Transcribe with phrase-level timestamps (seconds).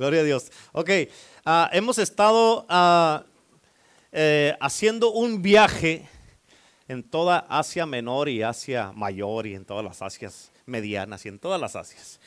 [0.00, 0.50] Gloria a Dios.
[0.72, 0.88] Ok,
[1.44, 3.22] ah, hemos estado ah,
[4.10, 6.08] eh, haciendo un viaje
[6.88, 11.38] en toda Asia Menor y Asia Mayor y en todas las Asias medianas y en
[11.38, 12.18] todas las Asias.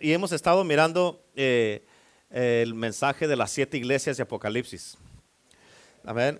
[0.00, 1.84] Y hemos estado mirando eh,
[2.30, 4.96] el mensaje de las siete iglesias de Apocalipsis.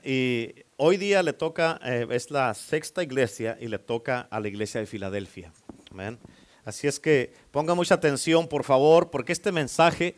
[0.02, 4.48] Y hoy día le toca, eh, es la sexta iglesia y le toca a la
[4.48, 5.52] iglesia de Filadelfia.
[5.90, 6.18] Amén.
[6.64, 10.14] Así es que ponga mucha atención, por favor, porque este mensaje,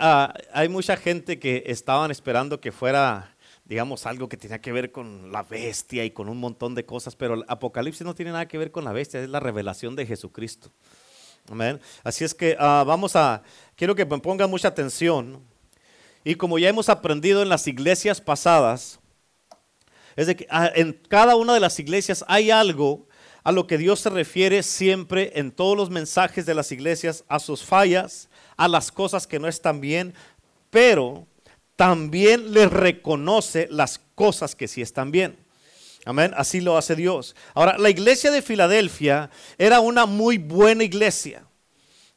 [0.00, 4.90] ah, hay mucha gente que estaban esperando que fuera, digamos, algo que tenía que ver
[4.90, 8.48] con la bestia y con un montón de cosas, pero el Apocalipsis no tiene nada
[8.48, 10.70] que ver con la bestia, es la revelación de Jesucristo.
[11.50, 11.80] Amén.
[12.02, 13.42] Así es que ah, vamos a,
[13.76, 15.40] quiero que me pongan mucha atención.
[16.24, 18.98] Y como ya hemos aprendido en las iglesias pasadas,
[20.16, 23.07] es de que ah, en cada una de las iglesias hay algo
[23.48, 27.38] a lo que Dios se refiere siempre en todos los mensajes de las iglesias, a
[27.38, 30.12] sus fallas, a las cosas que no están bien,
[30.68, 31.26] pero
[31.74, 35.38] también les reconoce las cosas que sí están bien.
[36.04, 37.34] Amén, así lo hace Dios.
[37.54, 41.47] Ahora, la iglesia de Filadelfia era una muy buena iglesia.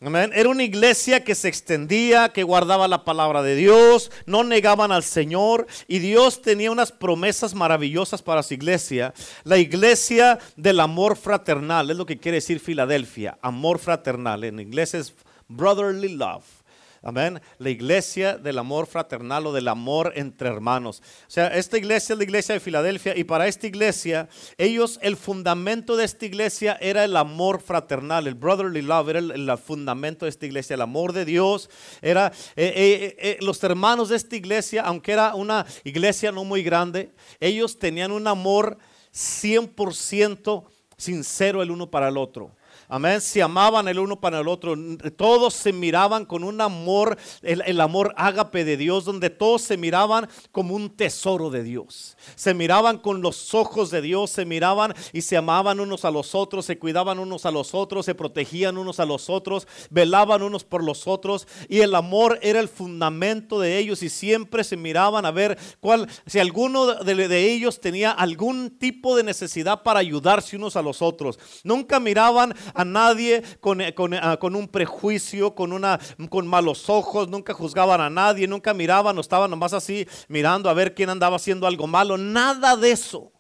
[0.02, 5.04] Era una iglesia que se extendía, que guardaba la palabra de Dios, no negaban al
[5.04, 9.14] Señor y Dios tenía unas promesas maravillosas para su iglesia.
[9.44, 14.44] La iglesia del amor fraternal, es lo que quiere decir Filadelfia, amor fraternal.
[14.44, 15.14] En inglés es
[15.48, 16.61] brotherly love.
[17.04, 17.42] Amén.
[17.58, 21.02] La iglesia del amor fraternal o del amor entre hermanos.
[21.28, 25.18] O sea, esta iglesia es la iglesia de Filadelfia y para esta iglesia, ellos, el
[25.18, 30.30] fundamento de esta iglesia era el amor fraternal, el brotherly love, era el, fundamento de
[30.30, 31.72] esta iglesia, el amor de Dios.
[32.04, 36.62] Era eh, eh, eh, los hermanos de esta iglesia, aunque era una iglesia no muy
[36.62, 38.78] grande, ellos tenían un amor
[39.12, 40.66] 100%
[40.98, 42.52] sincero el uno para el otro.
[42.94, 43.22] Amén.
[43.22, 44.76] Se amaban el uno para el otro.
[45.16, 50.28] Todos se miraban con un amor, el, amor ágape de Dios, donde todos se miraban
[50.52, 52.18] como un tesoro de Dios.
[52.36, 56.36] Se miraban con los ojos de Dios, se miraban y se amaban unos a los
[56.36, 60.66] otros, se cuidaban unos a los otros, se protegían unos a los otros, velaban unos
[60.66, 61.48] por los otros.
[61.70, 66.10] Y el amor era el fundamento de ellos y siempre se miraban a ver cuál,
[66.26, 71.02] si alguno de, de ellos tenía algún tipo de necesidad para ayudarse unos a los
[71.02, 71.40] otros.
[71.64, 76.00] Nunca miraban a nadie con, eh, ah, con, un prejuicio, con, una,
[76.30, 80.74] con malos ojos, nunca juzgaban a nadie, nunca miraban o estaban nomás así mirando a
[80.74, 83.32] ver quién andaba haciendo algo malo, nada de eso.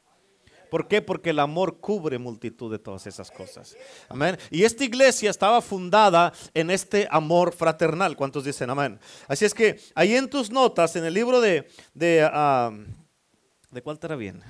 [0.71, 1.01] ¿Por qué?
[1.01, 3.75] Porque el amor cubre multitud de todas esas cosas.
[4.07, 4.37] Amén.
[4.49, 8.15] Y esta iglesia estaba fundada en este amor fraternal.
[8.15, 8.97] ¿Cuántos dicen amén?
[9.27, 12.71] Así es que ahí en tus notas, en el libro de, de, ah,
[13.69, 14.41] ¿de cuál estará bien?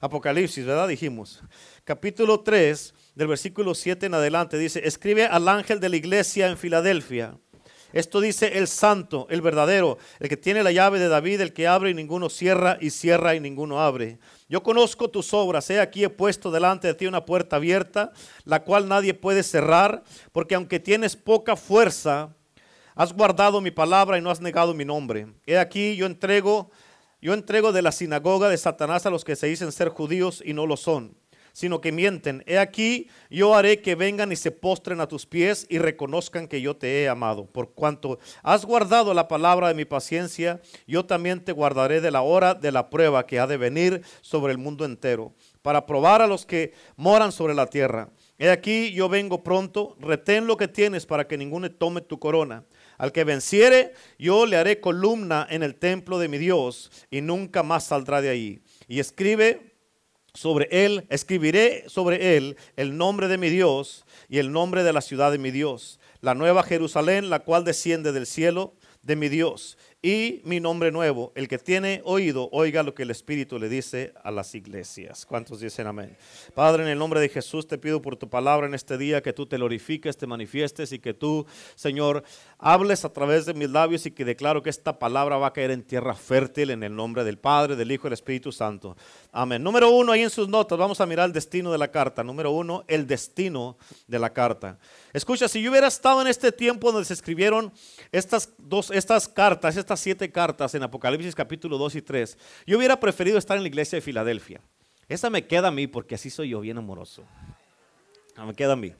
[0.00, 0.88] Apocalipsis, ¿verdad?
[0.88, 1.42] Dijimos.
[1.84, 6.56] Capítulo 3, del versículo 7 en adelante, dice, escribe al ángel de la iglesia en
[6.56, 7.36] Filadelfia.
[7.92, 11.66] Esto dice el santo, el verdadero, el que tiene la llave de David, el que
[11.66, 14.18] abre y ninguno cierra, y cierra y ninguno abre.
[14.48, 18.12] Yo conozco tus obras, he aquí he puesto delante de ti una puerta abierta,
[18.44, 22.36] la cual nadie puede cerrar, porque aunque tienes poca fuerza,
[22.94, 25.26] has guardado mi palabra y no has negado mi nombre.
[25.44, 26.70] He aquí yo entrego,
[27.20, 30.52] yo entrego de la sinagoga de Satanás a los que se dicen ser judíos y
[30.52, 31.19] no lo son
[31.52, 32.42] sino que mienten.
[32.46, 36.60] He aquí, yo haré que vengan y se postren a tus pies y reconozcan que
[36.60, 37.46] yo te he amado.
[37.46, 42.22] Por cuanto has guardado la palabra de mi paciencia, yo también te guardaré de la
[42.22, 46.26] hora de la prueba que ha de venir sobre el mundo entero, para probar a
[46.26, 48.08] los que moran sobre la tierra.
[48.38, 52.64] He aquí, yo vengo pronto, retén lo que tienes para que ninguno tome tu corona.
[52.96, 57.62] Al que venciere, yo le haré columna en el templo de mi Dios y nunca
[57.62, 58.62] más saldrá de ahí.
[58.88, 59.69] Y escribe
[60.34, 65.00] sobre él, escribiré sobre él el nombre de mi Dios y el nombre de la
[65.00, 69.78] ciudad de mi Dios, la nueva Jerusalén, la cual desciende del cielo de mi Dios
[70.02, 71.30] y mi nombre nuevo.
[71.34, 75.26] El que tiene oído, oiga lo que el Espíritu le dice a las iglesias.
[75.26, 76.16] ¿Cuántos dicen amén?
[76.54, 79.34] Padre, en el nombre de Jesús te pido por tu palabra en este día que
[79.34, 82.24] tú te glorifiques, te manifiestes y que tú, Señor,
[82.58, 85.70] hables a través de mis labios y que declaro que esta palabra va a caer
[85.70, 88.96] en tierra fértil en el nombre del Padre, del Hijo y del Espíritu Santo.
[89.32, 89.62] Amén.
[89.62, 92.24] Número uno, ahí en sus notas, vamos a mirar el destino de la carta.
[92.24, 93.76] Número uno, el destino
[94.06, 94.78] de la carta.
[95.12, 97.72] Escucha, si yo hubiera estado en este tiempo donde se escribieron
[98.12, 103.00] estas dos, estas cartas, estas siete cartas en Apocalipsis capítulo 2 y 3, yo hubiera
[103.00, 104.60] preferido estar en la iglesia de Filadelfia.
[105.08, 107.24] Esa me queda a mí porque así soy yo, bien amoroso.
[108.36, 108.92] Ah, me queda a mí.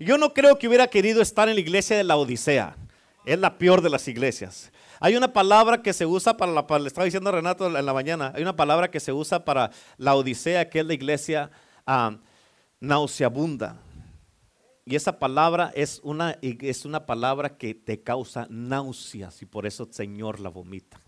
[0.00, 2.76] Yo no creo que hubiera querido estar en la iglesia de la Odisea.
[3.24, 4.72] Es la peor de las iglesias.
[5.00, 8.32] Hay una palabra que se usa para la, le estaba diciendo Renato en la mañana,
[8.34, 11.50] hay una palabra que se usa para la Odisea, que es la iglesia
[11.86, 12.16] ah,
[12.80, 13.76] nauseabunda.
[14.86, 19.84] Y esa palabra es una, es una palabra que te causa náuseas y por eso
[19.84, 21.00] el Señor la vomita.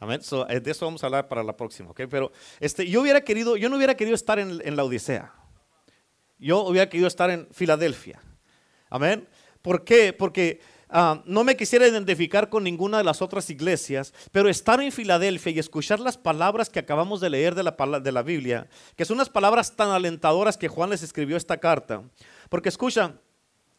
[0.00, 0.20] Amén.
[0.48, 2.02] Eh, de eso vamos a hablar para la próxima, ¿ok?
[2.10, 5.32] Pero este, yo hubiera querido, yo no hubiera querido estar en, en la Odisea.
[6.38, 8.20] Yo hubiera querido estar en Filadelfia.
[8.88, 9.28] Amén.
[9.62, 10.12] ¿Por qué?
[10.12, 10.60] Porque
[10.92, 15.52] Ah, no me quisiera identificar con ninguna de las otras iglesias, pero estar en Filadelfia
[15.52, 18.66] y escuchar las palabras que acabamos de leer de la, de la Biblia,
[18.96, 22.02] que son unas palabras tan alentadoras que Juan les escribió esta carta.
[22.50, 23.14] Porque escucha,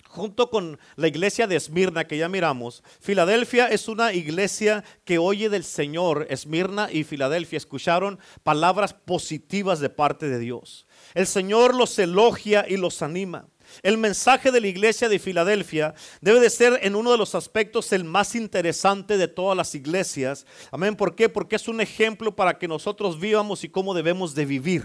[0.08, 5.50] junto con la iglesia de Esmirna que ya miramos, Filadelfia es una iglesia que oye
[5.50, 6.26] del Señor.
[6.30, 10.88] Esmirna y Filadelfia escucharon palabras positivas de parte de Dios.
[11.14, 13.48] El Señor los elogia y los anima.
[13.84, 17.92] El mensaje de la iglesia de Filadelfia debe de ser en uno de los aspectos
[17.92, 20.46] el más interesante de todas las iglesias.
[20.72, 20.96] Amén.
[20.96, 21.28] ¿Por qué?
[21.28, 24.84] Porque es un ejemplo para que nosotros vivamos y cómo debemos de vivir.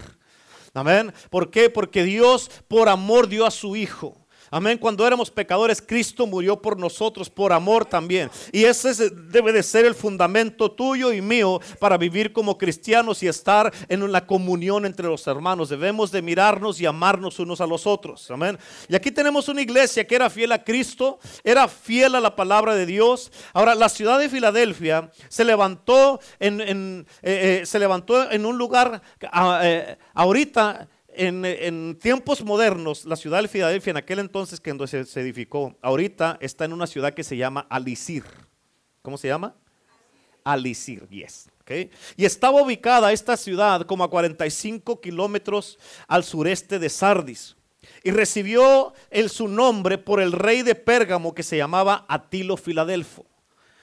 [0.77, 1.13] Amén.
[1.29, 1.69] ¿Por qué?
[1.69, 4.26] Porque Dios por amor dio a su Hijo.
[4.49, 4.77] Amén.
[4.77, 8.29] Cuando éramos pecadores, Cristo murió por nosotros, por amor también.
[8.51, 13.27] Y ese debe de ser el fundamento tuyo y mío para vivir como cristianos y
[13.27, 15.69] estar en la comunión entre los hermanos.
[15.69, 18.29] Debemos de mirarnos y amarnos unos a los otros.
[18.31, 18.57] Amén.
[18.87, 22.75] Y aquí tenemos una iglesia que era fiel a Cristo, era fiel a la palabra
[22.75, 23.31] de Dios.
[23.53, 29.01] Ahora, la ciudad de Filadelfia se levantó en, eh, eh, se levantó en un lugar
[29.31, 35.05] ah, eh, ahorita en, tiempos modernos, la ciudad de Filadelfia, en aquel entonces que se,
[35.05, 38.23] se edificó, ahorita está en una ciudad que se llama Alisir.
[39.01, 39.55] ¿Cómo se llama?
[40.43, 41.49] Alisir, yes.
[41.61, 41.91] Okay.
[42.15, 45.77] Y estaba ubicada esta ciudad como a 45 kilómetros
[46.07, 47.57] al sureste de Sardis.
[48.03, 53.25] Y recibió el, su nombre por el rey de Pérgamo que se llamaba Atilo Filadelfo.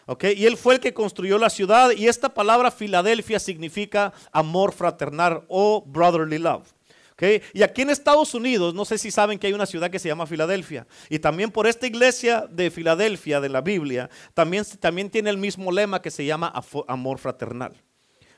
[0.07, 0.35] Okay.
[0.35, 5.45] Y él fue el que construyó la ciudad y esta palabra Filadelfia significa amor fraternal
[5.49, 6.67] o brotherly love.
[7.53, 10.09] Y aquí en Estados Unidos, no sé si saben que hay una ciudad que se
[10.09, 10.87] llama Filadelfia.
[11.09, 15.71] Y también por esta iglesia de Filadelfia, de la Biblia, también, también tiene el mismo
[15.71, 16.53] lema que se llama
[16.89, 17.75] amor fraternal.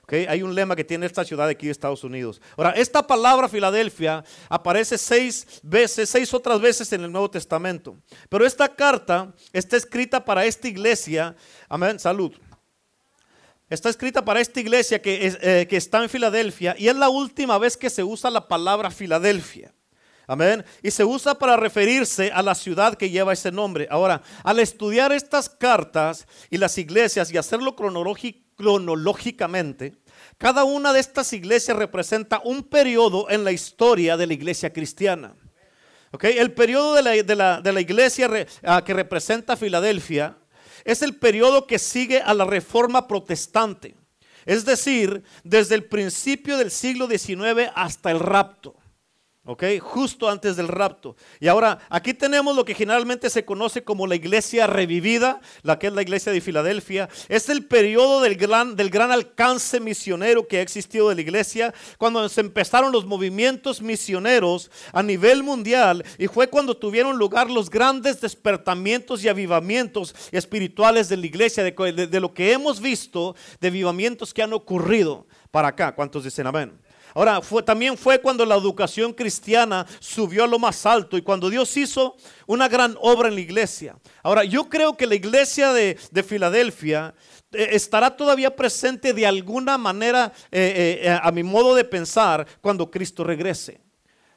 [0.08, 2.40] Hay un lema que tiene esta ciudad aquí de Estados Unidos.
[2.56, 7.96] Ahora, esta palabra Filadelfia aparece seis veces, seis otras veces en el Nuevo Testamento.
[8.28, 11.34] Pero esta carta está escrita para esta iglesia.
[11.68, 12.32] Amén, salud.
[13.68, 17.58] Está escrita para esta iglesia que, eh, que está en Filadelfia y es la última
[17.58, 19.74] vez que se usa la palabra Filadelfia.
[20.28, 20.64] Amén.
[20.82, 23.86] Y se usa para referirse a la ciudad que lleva ese nombre.
[23.90, 29.94] Ahora, al estudiar estas cartas y las iglesias y hacerlo cronológicamente,
[30.36, 35.36] cada una de estas iglesias representa un periodo en la historia de la iglesia cristiana.
[36.12, 37.12] Okay, el periodo de la,
[37.60, 38.28] de la, iglesia
[38.64, 40.36] ah, que representa Filadelfia
[40.86, 43.96] es el periodo que sigue a la reforma protestante.
[44.46, 48.76] Es decir, desde el principio del siglo XIX hasta el rapto.
[49.46, 49.64] ¿Ok?
[49.80, 51.16] Justo antes del rapto.
[51.40, 55.86] Y ahora, aquí tenemos lo que generalmente se conoce como la iglesia revivida, la que
[55.86, 57.08] es la iglesia de Filadelfia.
[57.28, 61.72] Es el periodo del gran, del gran alcance misionero que ha existido de la iglesia,
[61.96, 67.70] cuando se empezaron los movimientos misioneros a nivel mundial y fue cuando tuvieron lugar los
[67.70, 73.68] grandes despertamientos y avivamientos espirituales de la iglesia, de, de lo que hemos visto, de
[73.68, 75.94] avivamientos que han ocurrido para acá.
[75.94, 76.85] ¿Cuántos dicen amén?
[77.16, 81.48] Ahora, fue, también fue cuando la educación cristiana subió a lo más alto y cuando
[81.48, 82.14] Dios hizo
[82.46, 83.96] una gran obra en la iglesia.
[84.22, 87.14] Ahora, yo creo que la iglesia de, Filadelfia
[87.52, 92.90] eh, estará todavía presente de alguna manera, eh, eh, a mi modo de pensar, cuando
[92.90, 93.80] Cristo regrese.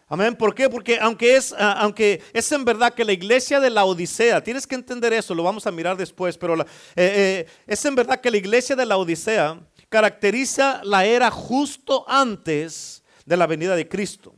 [0.07, 0.33] Amén.
[0.33, 0.69] ¿Por qué?
[0.69, 4.65] Porque aunque es, ah, aunque es en verdad que la iglesia de la Odisea, tienes
[4.65, 6.55] que entender eso, lo vamos a mirar después, pero
[6.95, 9.59] es en verdad que la iglesia de la Odisea
[9.89, 14.36] caracteriza la era justo antes de la venida de Cristo.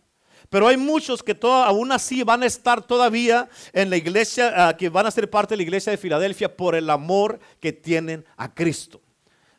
[0.50, 4.90] Pero hay muchos que aún así van a estar todavía en la iglesia, ah, que
[4.90, 8.54] van a ser parte de la iglesia de Filadelfia por el amor que tienen a
[8.54, 9.02] Cristo.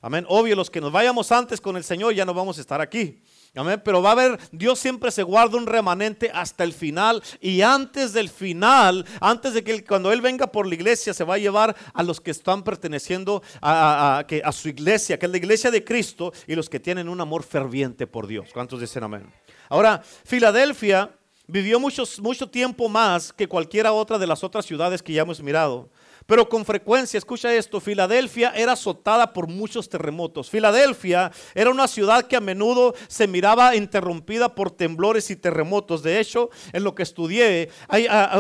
[0.03, 0.27] Amén.
[0.29, 3.23] Obvio, los que nos vayamos antes con el Señor ya no vamos a estar aquí.
[3.55, 3.83] Amén.
[3.85, 7.23] Pero va a haber, Dios siempre se guarda un remanente hasta el final.
[7.41, 11.35] Y antes del final, antes de que cuando Él venga por la iglesia, se va
[11.35, 15.71] a llevar a los que están perteneciendo a, a, su iglesia, que es la iglesia
[15.71, 18.49] de Cristo, y los que tienen un amor ferviente por Dios.
[18.55, 19.31] ¿Cuántos dicen amén?
[19.69, 21.11] Ahora, Filadelfia
[21.47, 25.91] vivió mucho tiempo más que cualquiera otra de las otras ciudades que ya hemos mirado.
[26.27, 30.51] Pero con frecuencia, escucha esto, Filadelfia era azotada por muchos terremotos.
[30.51, 36.03] Filadelfia era una ciudad que a menudo se miraba interrumpida por temblores y terremotos.
[36.03, 37.71] De hecho, en lo que estudié,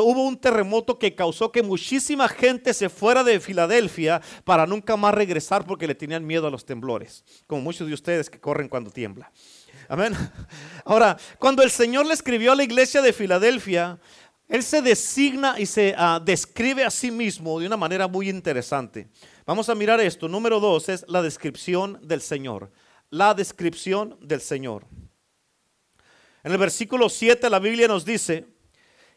[0.02, 5.14] hubo un terremoto que causó que muchísima gente se fuera de Filadelfia para nunca más
[5.14, 8.90] regresar porque le tenían miedo a los temblores, como muchos de ustedes que corren cuando
[8.90, 9.30] tiembla.
[9.88, 10.16] Amén.
[10.84, 13.98] Ahora, cuando el Señor le escribió a la iglesia de Filadelfia,
[14.52, 19.08] él se designa y se ah, describe a sí mismo de una manera muy interesante.
[19.46, 20.28] Vamos a mirar esto.
[20.28, 22.70] Número dos es la descripción del Señor.
[23.08, 24.84] La descripción del Señor.
[26.44, 28.44] En el versículo 7 la Biblia nos dice,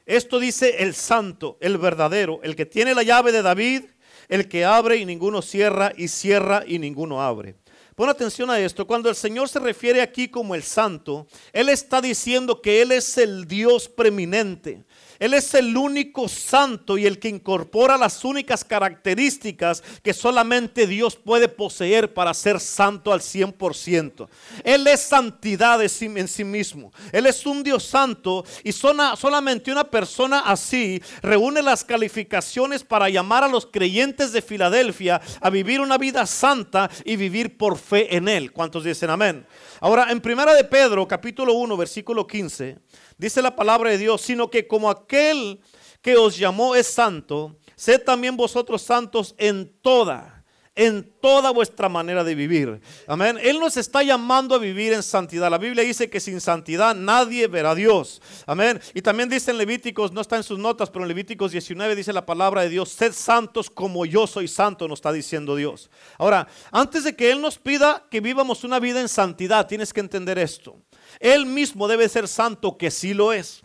[0.05, 3.83] esto dice el santo, el verdadero, el que tiene la llave de David,
[4.29, 7.57] el que abre y ninguno cierra y cierra y ninguno abre.
[7.95, 8.85] Pon atención a esto.
[8.85, 13.17] Cuando el Señor se refiere aquí como el santo, Él está diciendo que Él es
[13.17, 14.83] el Dios preeminente.
[15.19, 21.15] Él es el único santo y el que incorpora las únicas características que solamente Dios
[21.15, 24.27] puede poseer para ser santo al 100%.
[24.63, 26.91] Él es santidad en sí mismo.
[27.11, 33.43] Él es un Dios santo y solamente una persona así reúne las calificaciones para llamar
[33.43, 38.27] a los creyentes de Filadelfia a vivir una vida santa y vivir por fe en
[38.27, 38.51] Él.
[38.51, 39.45] ¿Cuántos dicen amén?
[39.79, 42.77] Ahora, en primera de Pedro, capítulo 1, versículo 15,
[43.17, 45.61] dice la palabra de Dios, sino que como aquel
[46.01, 50.35] que os llamó es santo, sed también vosotros santos en toda
[50.75, 52.81] en toda vuestra manera de vivir.
[53.07, 53.37] Amén.
[53.41, 55.49] Él nos está llamando a vivir en santidad.
[55.49, 58.21] La Biblia dice que sin santidad nadie verá a Dios.
[58.45, 58.81] Amén.
[58.93, 62.11] Y también dice en Levíticos, no está en sus notas, pero en Levíticos 19 dice
[62.11, 65.89] la palabra de Dios, sed santos como yo soy santo, nos está diciendo Dios.
[66.17, 70.01] Ahora, antes de que Él nos pida que vivamos una vida en santidad, tienes que
[70.01, 70.77] entender esto.
[71.19, 73.61] Él mismo debe ser santo, que sí lo es.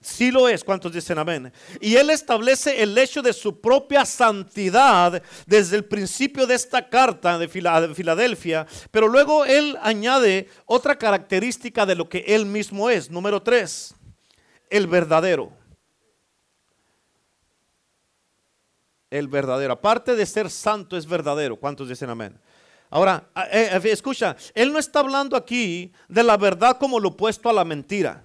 [0.00, 1.52] Sí lo es, ¿cuántos dicen amén?
[1.80, 7.36] Y Él establece el hecho de su propia santidad desde el principio de esta carta
[7.36, 13.10] de Filadelfia, pero luego Él añade otra característica de lo que Él mismo es.
[13.10, 13.92] Número tres,
[14.70, 15.52] el verdadero.
[19.10, 19.72] El verdadero.
[19.72, 21.56] Aparte de ser santo, es verdadero.
[21.56, 22.38] ¿Cuántos dicen amén?
[22.90, 27.48] Ahora, eh, eh, escucha, Él no está hablando aquí de la verdad como lo opuesto
[27.48, 28.24] a la mentira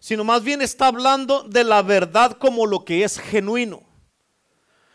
[0.00, 3.82] sino más bien está hablando de la verdad como lo que es genuino.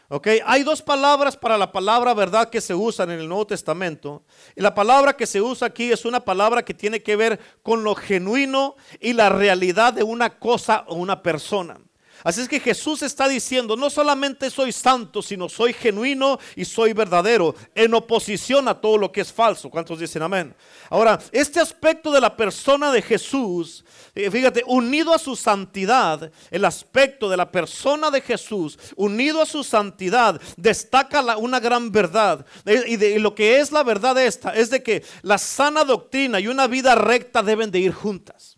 [0.08, 0.28] ¿Ok?
[0.46, 4.24] Hay dos palabras para la palabra verdad que se usan en el Nuevo Testamento.
[4.56, 7.84] Y la palabra que se usa aquí es una palabra que tiene que ver con
[7.84, 11.80] lo genuino y la realidad de una cosa o una persona.
[12.26, 16.92] Así es que Jesús está diciendo, no solamente soy santo, sino soy genuino y soy
[16.92, 19.70] verdadero, en oposición a todo lo que es falso.
[19.70, 20.56] ¿Cuántos dicen amén?
[20.90, 26.66] Ahora, este aspecto de la persona de Jesús, eh, fíjate, unido a su santidad, el
[26.66, 32.44] aspecto de la persona de Jesús, unido a su santidad, destaca una gran verdad.
[32.66, 36.40] Eh, y, de, lo que es la verdad esta, es de que la sana doctrina
[36.40, 38.55] y una vida recta deben de ir juntas.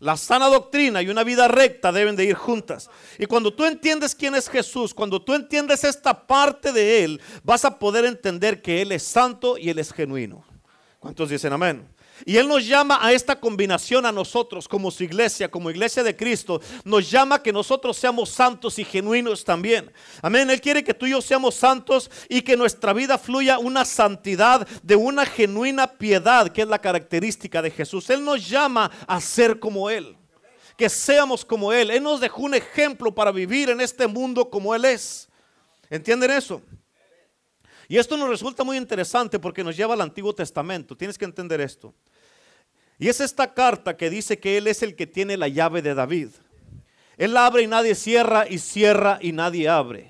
[0.00, 2.88] La sana doctrina y una vida recta deben de ir juntas.
[3.18, 7.66] Y cuando tú entiendes quién es Jesús, cuando tú entiendes esta parte de Él, vas
[7.66, 10.42] a poder entender que Él es santo y Él es genuino.
[10.98, 11.86] ¿Cuántos dicen amén?
[12.24, 16.16] Y Él nos llama a esta combinación a nosotros como su iglesia, como iglesia de
[16.16, 16.60] Cristo.
[16.84, 19.90] Nos llama a que nosotros seamos santos y genuinos también.
[20.22, 20.50] Amén.
[20.50, 24.66] Él quiere que tú y yo seamos santos y que nuestra vida fluya una santidad
[24.82, 28.10] de una genuina piedad, que es la característica de Jesús.
[28.10, 30.16] Él nos llama a ser como Él.
[30.76, 31.90] Que seamos como Él.
[31.90, 35.28] Él nos dejó un ejemplo para vivir en este mundo como Él es.
[35.90, 36.62] ¿Entienden eso?
[37.90, 40.96] Y esto nos resulta muy interesante porque nos lleva al Antiguo Testamento.
[40.96, 41.92] Tienes que entender esto.
[43.00, 45.92] Y es esta carta que dice que Él es el que tiene la llave de
[45.92, 46.28] David.
[47.18, 50.08] Él abre y nadie cierra y cierra y nadie abre.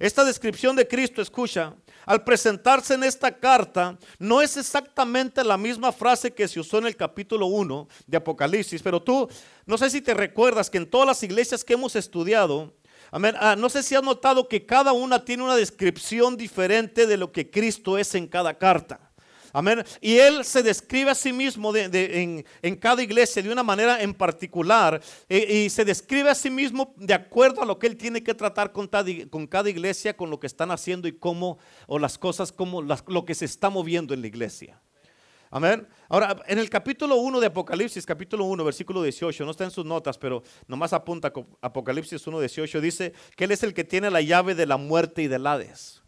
[0.00, 5.92] Esta descripción de Cristo, escucha, al presentarse en esta carta, no es exactamente la misma
[5.92, 9.28] frase que se usó en el capítulo 1 de Apocalipsis, pero tú,
[9.66, 12.74] no sé si te recuerdas que en todas las iglesias que hemos estudiado,
[13.10, 17.32] Ah, no sé si has notado que cada una tiene una descripción diferente de lo
[17.32, 19.10] que Cristo es en cada carta.
[19.56, 19.84] Amén.
[20.00, 22.44] Y Él se describe a sí mismo en,
[22.80, 25.00] cada iglesia de una manera en particular.
[25.28, 28.34] Eh, y se describe a sí mismo de acuerdo a lo que Él tiene que
[28.34, 32.82] tratar con cada iglesia, con lo que están haciendo y cómo, o las cosas, como
[32.82, 34.80] lo que se está moviendo en la iglesia.
[35.54, 35.86] Amén.
[36.08, 39.84] Ahora, en el capítulo 1 de Apocalipsis, capítulo 1, versículo 18, no está en sus
[39.84, 44.20] notas, pero nomás apunta Apocalipsis 1, 18, dice que Él es el que tiene la
[44.20, 46.02] llave de la muerte y del Hades.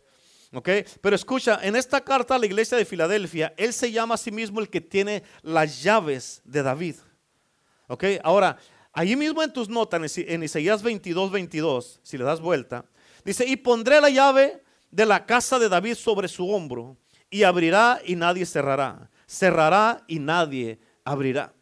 [0.52, 0.68] ¿Ok?
[1.00, 4.32] Pero escucha, en esta carta a la iglesia de Filadelfia, Él se llama a sí
[4.32, 6.96] mismo el que tiene las llaves de David.
[7.86, 8.02] ¿Ok?
[8.24, 8.56] Ahora,
[8.92, 12.84] allí mismo en tus notas, en Isaías 22, 22, si le das vuelta,
[13.24, 16.96] dice, y pondré la llave de la casa de David sobre su hombro,
[17.30, 21.52] y abrirá y nadie cerrará cerrará y nadie abrirá.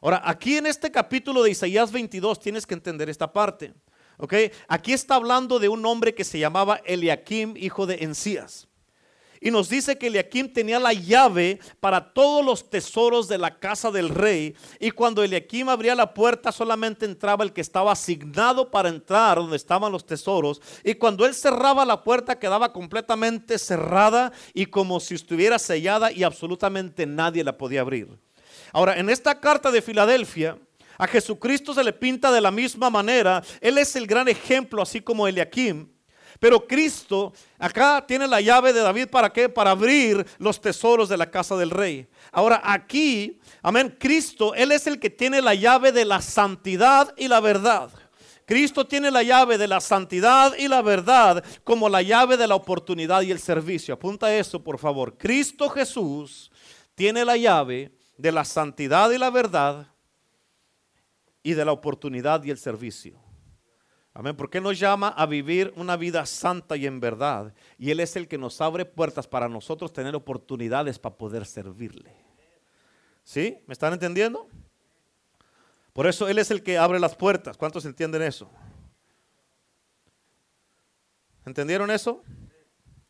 [0.00, 3.74] Ahora, aquí en este capítulo de Isaías 22 tienes que entender esta parte.
[4.18, 4.34] ¿ok?
[4.68, 8.68] Aquí está hablando de un hombre que se llamaba Eliakim, hijo de Encías.
[9.44, 13.90] Y nos dice que Eliakim tenía la llave para todos los tesoros de la casa
[13.90, 14.56] del rey.
[14.80, 19.56] Y cuando Eliakim abría la puerta, solamente entraba el que estaba asignado para entrar donde
[19.56, 20.62] estaban los tesoros.
[20.82, 26.22] Y cuando él cerraba la puerta, quedaba completamente cerrada y como si estuviera sellada y
[26.22, 28.08] absolutamente nadie la podía abrir.
[28.72, 30.56] Ahora, en esta carta de Filadelfia,
[30.96, 33.42] a Jesucristo se le pinta de la misma manera.
[33.60, 35.93] Él es el gran ejemplo, así como Eliakim.
[36.40, 39.48] Pero Cristo acá tiene la llave de David para qué?
[39.48, 42.06] Para abrir los tesoros de la casa del rey.
[42.32, 47.28] Ahora aquí, amén, Cristo, Él es el que tiene la llave de la santidad y
[47.28, 47.90] la verdad.
[48.46, 52.54] Cristo tiene la llave de la santidad y la verdad como la llave de la
[52.54, 53.94] oportunidad y el servicio.
[53.94, 55.16] Apunta eso, por favor.
[55.16, 56.50] Cristo Jesús
[56.94, 59.86] tiene la llave de la santidad y la verdad
[61.42, 63.23] y de la oportunidad y el servicio.
[64.14, 64.36] Amén.
[64.36, 67.52] Porque nos llama a vivir una vida santa y en verdad.
[67.76, 72.14] Y Él es el que nos abre puertas para nosotros tener oportunidades para poder servirle.
[73.24, 73.58] ¿Sí?
[73.66, 74.48] ¿Me están entendiendo?
[75.92, 77.56] Por eso Él es el que abre las puertas.
[77.56, 78.50] ¿Cuántos entienden eso?
[81.44, 82.22] ¿Entendieron eso?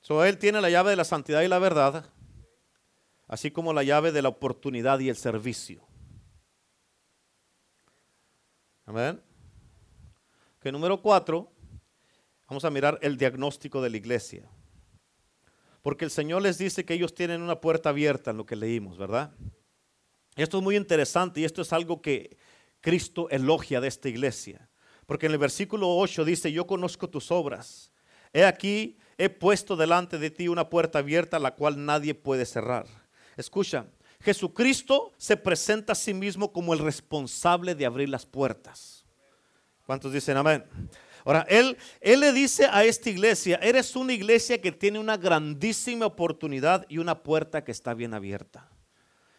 [0.01, 2.11] So, él tiene la llave de la santidad y la verdad,
[3.27, 5.83] así como la llave de la oportunidad y el servicio.
[8.85, 9.23] Amén.
[10.73, 11.51] Número cuatro,
[12.49, 14.49] vamos a mirar el diagnóstico de la iglesia.
[15.83, 18.97] Porque el Señor les dice que ellos tienen una puerta abierta en lo que leímos,
[18.97, 19.33] ¿verdad?
[20.35, 22.37] Esto es muy interesante y esto es algo que
[22.81, 24.69] Cristo elogia de esta iglesia.
[25.07, 27.93] Porque en el versículo 8 dice, yo conozco tus obras.
[28.33, 32.87] He aquí, he puesto delante de ti una puerta abierta la cual nadie puede cerrar.
[33.37, 33.87] Escucha,
[34.21, 39.04] Jesucristo se presenta a sí mismo como el responsable de abrir las puertas.
[39.87, 40.65] ¿Cuántos dicen amén?
[41.25, 46.07] Ahora, él, él le dice a esta iglesia, eres una iglesia que tiene una grandísima
[46.07, 48.69] oportunidad y una puerta que está bien abierta.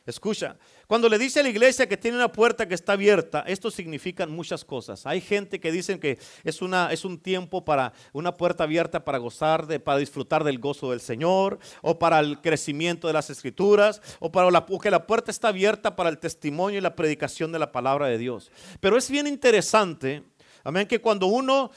[0.05, 3.71] Escucha, cuando le dice a la iglesia que tiene una puerta que está abierta, esto
[3.71, 5.07] significa muchas cosas.
[5.07, 9.17] Hay gente que dicen que es, una, es un tiempo para una puerta abierta para
[9.17, 13.99] gozar, de, para disfrutar del gozo del Señor, o para el crecimiento de las escrituras,
[14.19, 17.57] o para la, que la puerta está abierta para el testimonio y la predicación de
[17.57, 18.51] la palabra de Dios.
[18.79, 20.21] Pero es bien interesante
[20.67, 21.69] Amén, que cuando uno,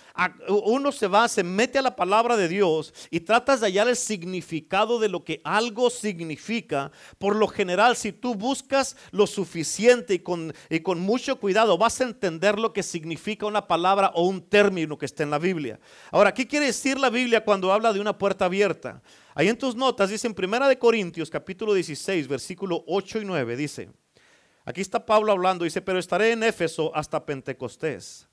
[0.48, 3.96] uno se va, se mete a la palabra de Dios y tratas de hallar el
[3.96, 10.20] significado de lo que algo significa, por lo general, si tú buscas lo suficiente y
[10.20, 14.40] con, y con mucho cuidado, vas a entender lo que significa una palabra o un
[14.40, 15.79] término que está en la Biblia.
[16.11, 19.03] Ahora, ¿qué quiere decir la Biblia cuando habla de una puerta abierta?
[19.35, 23.55] Ahí en tus notas dice en Primera de Corintios capítulo 16, versículo 8 y 9,
[23.55, 23.90] dice,
[24.64, 28.28] aquí está Pablo hablando, dice, pero estaré en Éfeso hasta Pentecostés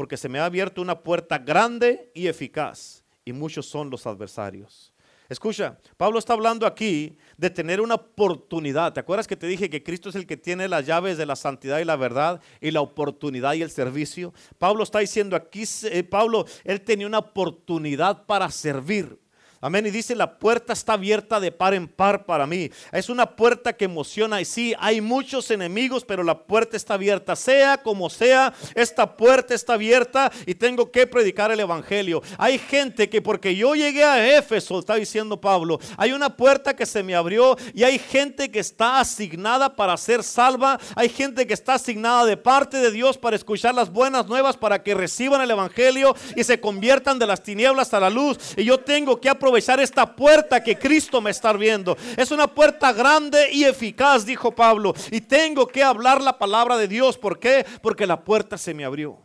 [0.00, 4.94] porque se me ha abierto una puerta grande y eficaz, y muchos son los adversarios.
[5.28, 8.94] Escucha, Pablo está hablando aquí de tener una oportunidad.
[8.94, 11.36] ¿Te acuerdas que te dije que Cristo es el que tiene las llaves de la
[11.36, 14.32] santidad y la verdad y la oportunidad y el servicio?
[14.56, 19.18] Pablo está diciendo aquí, eh, Pablo, él tenía una oportunidad para servir.
[19.62, 19.84] Amén.
[19.86, 22.70] Y dice, la puerta está abierta de par en par para mí.
[22.92, 24.40] Es una puerta que emociona.
[24.40, 27.36] Y sí, hay muchos enemigos, pero la puerta está abierta.
[27.36, 32.22] Sea como sea, esta puerta está abierta y tengo que predicar el Evangelio.
[32.38, 36.86] Hay gente que porque yo llegué a Éfeso, está diciendo Pablo, hay una puerta que
[36.86, 40.80] se me abrió y hay gente que está asignada para ser salva.
[40.94, 44.82] Hay gente que está asignada de parte de Dios para escuchar las buenas nuevas, para
[44.82, 48.38] que reciban el Evangelio y se conviertan de las tinieblas a la luz.
[48.56, 51.96] Y yo tengo que aprovechar aprovechar esta puerta que Cristo me está viendo.
[52.16, 54.94] Es una puerta grande y eficaz, dijo Pablo.
[55.10, 57.18] Y tengo que hablar la palabra de Dios.
[57.18, 57.66] ¿Por qué?
[57.82, 59.18] Porque la puerta se me abrió.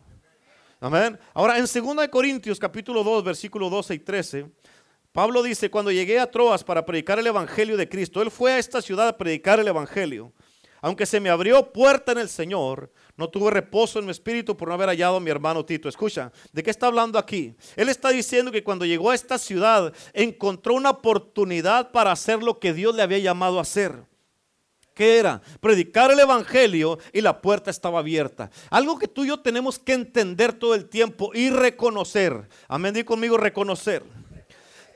[0.80, 1.16] Amén.
[1.32, 4.46] Ahora en 2 Corintios capítulo 2 versículo 12 y 13.
[5.12, 8.58] Pablo dice, cuando llegué a Troas para predicar el Evangelio de Cristo, él fue a
[8.58, 10.32] esta ciudad a predicar el Evangelio.
[10.82, 14.68] Aunque se me abrió puerta en el Señor, no tuve reposo en mi espíritu por
[14.68, 15.88] no haber hallado a mi hermano Tito.
[15.88, 17.54] Escucha, ¿de qué está hablando aquí?
[17.74, 22.58] Él está diciendo que cuando llegó a esta ciudad encontró una oportunidad para hacer lo
[22.58, 24.04] que Dios le había llamado a hacer.
[24.94, 25.42] ¿Qué era?
[25.60, 28.50] Predicar el Evangelio y la puerta estaba abierta.
[28.70, 32.48] Algo que tú y yo tenemos que entender todo el tiempo y reconocer.
[32.68, 34.02] Amén, di conmigo reconocer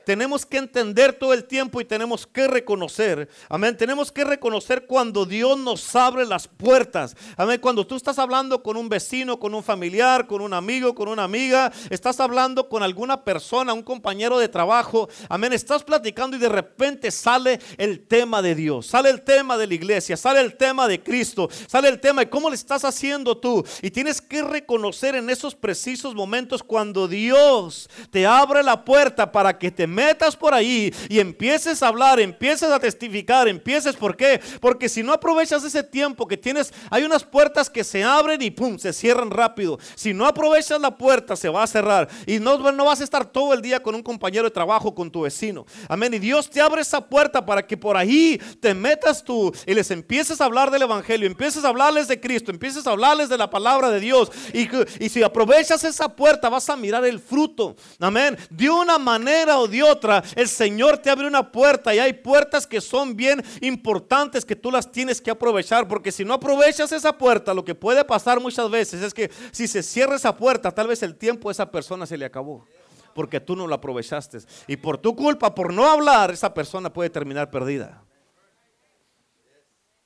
[0.05, 3.29] tenemos que entender todo el tiempo y tenemos que reconocer.
[3.49, 3.77] Amén.
[3.77, 7.15] Tenemos que reconocer cuando Dios nos abre las puertas.
[7.37, 7.59] Amén.
[7.61, 11.23] Cuando tú estás hablando con un vecino, con un familiar, con un amigo, con una
[11.23, 15.09] amiga, estás hablando con alguna persona, un compañero de trabajo.
[15.29, 15.53] Amén.
[15.53, 19.73] Estás platicando y de repente sale el tema de Dios, sale el tema de la
[19.73, 23.63] iglesia, sale el tema de Cristo, sale el tema de cómo le estás haciendo tú.
[23.81, 29.57] Y tienes que reconocer en esos precisos momentos cuando Dios te abre la puerta para
[29.57, 34.41] que te metas por ahí y empieces a hablar, empieces a testificar, empieces, ¿por qué?
[34.59, 38.51] Porque si no aprovechas ese tiempo que tienes, hay unas puertas que se abren y
[38.51, 39.77] pum, se cierran rápido.
[39.95, 42.09] Si no aprovechas la puerta, se va a cerrar.
[42.25, 45.11] Y no, no vas a estar todo el día con un compañero de trabajo, con
[45.11, 45.65] tu vecino.
[45.87, 46.13] Amén.
[46.13, 49.91] Y Dios te abre esa puerta para que por ahí te metas tú y les
[49.91, 53.49] empieces a hablar del Evangelio, empieces a hablarles de Cristo, empieces a hablarles de la
[53.49, 54.31] palabra de Dios.
[54.53, 54.67] Y,
[55.03, 57.75] y si aprovechas esa puerta, vas a mirar el fruto.
[57.99, 58.37] Amén.
[58.49, 62.65] De una manera o de otra, el Señor te abre una puerta y hay puertas
[62.67, 65.87] que son bien importantes que tú las tienes que aprovechar.
[65.87, 69.67] Porque si no aprovechas esa puerta, lo que puede pasar muchas veces es que si
[69.67, 72.65] se cierra esa puerta, tal vez el tiempo de esa persona se le acabó
[73.13, 74.39] porque tú no lo aprovechaste.
[74.67, 78.03] Y por tu culpa, por no hablar, esa persona puede terminar perdida.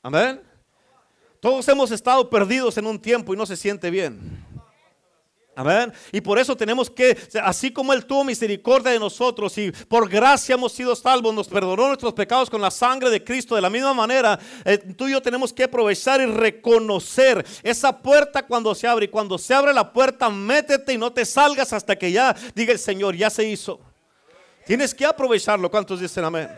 [0.01, 0.41] Amén.
[1.39, 4.44] Todos hemos estado perdidos en un tiempo y no se siente bien.
[5.57, 5.93] Amén.
[6.11, 10.55] Y por eso tenemos que, así como Él tuvo misericordia de nosotros y por gracia
[10.55, 13.93] hemos sido salvos, nos perdonó nuestros pecados con la sangre de Cristo, de la misma
[13.93, 19.05] manera, eh, tú y yo tenemos que aprovechar y reconocer esa puerta cuando se abre.
[19.05, 22.73] Y cuando se abre la puerta, métete y no te salgas hasta que ya diga
[22.73, 23.79] el Señor, ya se hizo.
[24.65, 25.71] Tienes que aprovecharlo.
[25.71, 26.49] ¿Cuántos dicen amén?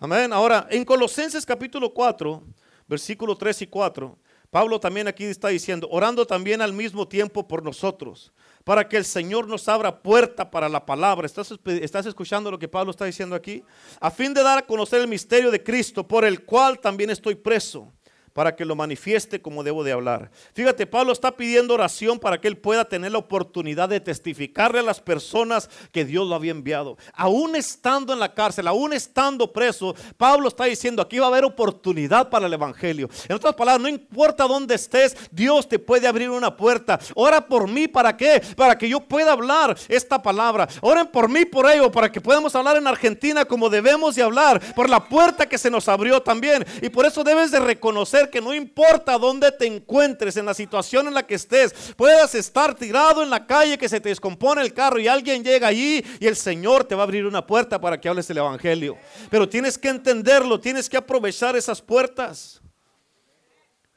[0.00, 0.32] Amén.
[0.32, 2.42] Ahora, en Colosenses capítulo 4,
[2.88, 4.18] versículo 3 y 4.
[4.50, 8.32] Pablo también aquí está diciendo, orando también al mismo tiempo por nosotros,
[8.64, 11.26] para que el Señor nos abra puerta para la palabra.
[11.26, 13.62] ¿Estás, ¿Estás, escuchando lo que Pablo está diciendo aquí?
[14.00, 17.34] A fin de dar a conocer el misterio de Cristo, por el cual también estoy
[17.34, 17.92] preso
[18.36, 20.30] para que lo manifieste como debo de hablar.
[20.52, 24.82] Fíjate, Pablo está pidiendo oración para que él pueda tener la oportunidad de testificarle a
[24.82, 26.98] las personas que Dios lo había enviado.
[27.14, 31.46] Aún estando en la cárcel, aún estando preso, Pablo está diciendo, aquí va a haber
[31.46, 33.08] oportunidad para el Evangelio.
[33.26, 37.00] En otras palabras, no importa dónde estés, Dios te puede abrir una puerta.
[37.14, 38.42] Ora por mí, ¿para qué?
[38.54, 40.68] Para que yo pueda hablar esta palabra.
[40.82, 44.60] Oren por mí, por ello, para que podamos hablar en Argentina como debemos de hablar,
[44.74, 46.66] por la puerta que se nos abrió también.
[46.82, 51.06] Y por eso debes de reconocer que no importa dónde te encuentres, en la situación
[51.08, 54.72] en la que estés, puedas estar tirado en la calle que se te descompone el
[54.72, 58.00] carro y alguien llega allí y el Señor te va a abrir una puerta para
[58.00, 58.96] que hables el Evangelio.
[59.30, 62.60] Pero tienes que entenderlo, tienes que aprovechar esas puertas.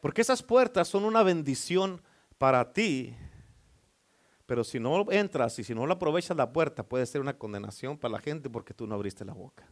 [0.01, 2.01] Porque esas puertas son una bendición
[2.37, 3.15] para ti.
[4.45, 7.97] Pero si no entras y si no lo aprovechas la puerta, puede ser una condenación
[7.97, 9.67] para la gente porque tú no abriste la boca.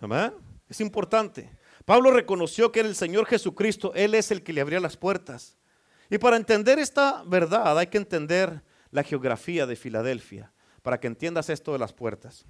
[0.00, 0.32] Amén.
[0.68, 1.50] Es importante.
[1.84, 5.56] Pablo reconoció que era el Señor Jesucristo, Él es el que le abría las puertas.
[6.10, 11.48] Y para entender esta verdad hay que entender la geografía de Filadelfia, para que entiendas
[11.48, 12.44] esto de las puertas.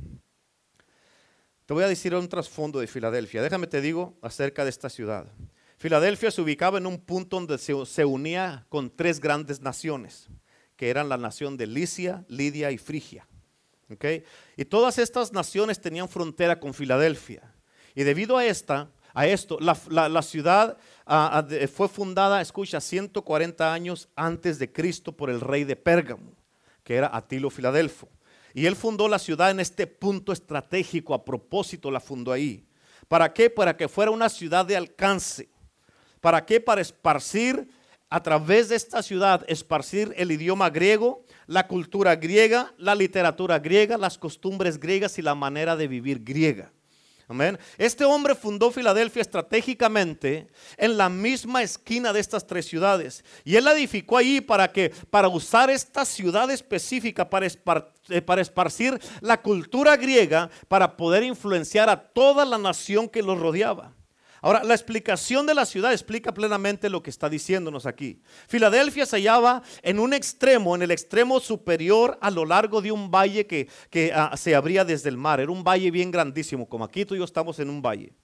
[1.67, 3.41] Te voy a decir un trasfondo de Filadelfia.
[3.41, 5.27] Déjame te digo acerca de esta ciudad.
[5.79, 10.29] Filadelfia se ubicaba en un punto donde se, unía con tres grandes naciones,
[10.77, 13.27] que eran la nación de Licia, Lidia y Frigia.
[14.57, 17.55] Y todas estas naciones tenían frontera con Filadelfia.
[17.95, 19.59] Y debido a esta, a esto.
[19.61, 25.65] La, ciudad ah, ah, fue fundada, escucha, 140 años antes de Cristo por el rey
[25.65, 26.33] de Pérgamo,
[26.85, 28.09] que era Atilo Filadelfo.
[28.55, 32.67] Y él fundó la ciudad en este punto estratégico, a propósito la fundó ahí.
[33.09, 33.51] ¿Para qué?
[33.51, 35.49] Para que fuera una ciudad de alcance.
[36.21, 36.61] ¿Para qué?
[36.61, 37.69] Para esparcir
[38.09, 43.97] a través de esta ciudad, esparcir el idioma griego, la cultura griega, la literatura griega,
[43.97, 46.73] las costumbres griegas y la manera de vivir griega.
[47.79, 53.25] Este hombre fundó Filadelfia estratégicamente en la misma esquina de estas tres ciudades.
[53.45, 57.47] Y él la edificó allí para que, para usar esta ciudad específica para,
[58.09, 63.39] eh, para esparcir la cultura griega, para poder influenciar a toda la nación que los
[63.39, 63.95] rodeaba.
[64.45, 68.21] Ahora, la explicación de la ciudad explica plenamente lo que está diciéndonos aquí.
[68.49, 73.09] Filadelfia se hallaba en un extremo, en el extremo superior a lo largo de un
[73.09, 73.69] valle que,
[74.13, 75.39] ah, se abría desde el mar.
[75.39, 78.15] Era un valle bien grandísimo, como aquí tú y yo estamos en un valle.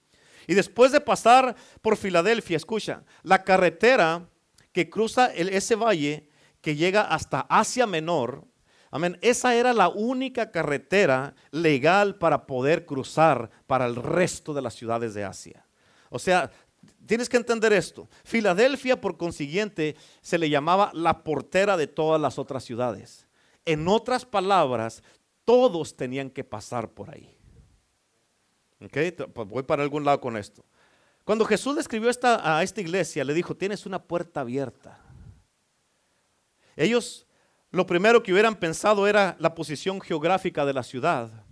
[0.45, 4.27] Y después de pasar por Filadelfia, escucha, la carretera
[4.73, 6.27] que cruza ese valle,
[6.59, 8.45] que llega hasta Asia Menor,
[8.91, 14.73] amén, esa era la única carretera legal para poder cruzar para el resto de las
[14.73, 15.65] ciudades de Asia.
[16.09, 16.51] O sea,
[17.05, 18.07] tienes que entender esto.
[18.23, 23.27] Filadelfia, por consiguiente, se le llamaba la portera de todas las otras ciudades.
[23.65, 25.03] En otras palabras,
[25.45, 27.37] todos tenían que pasar por ahí.
[28.79, 30.63] Pues voy para algún lado con esto.
[31.25, 34.99] Cuando Jesús le escribió esta, a esta iglesia, le dijo, tienes una puerta abierta.
[36.75, 37.27] Ellos
[37.71, 41.45] lo primero que hubieran pensado era la posición geográfica de la ciudad.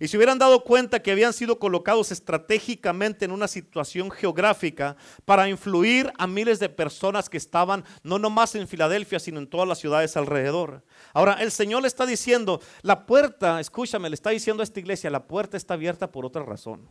[0.00, 5.48] Y se hubieran dado cuenta que habían sido colocados estratégicamente en una situación geográfica para
[5.48, 9.78] influir a miles de personas que estaban no nomás en Filadelfia, sino en todas las
[9.78, 10.84] ciudades alrededor.
[11.12, 15.10] Ahora, el Señor le está diciendo, la puerta, escúchame, le está diciendo a esta iglesia,
[15.10, 16.88] la puerta está abierta por otra razón.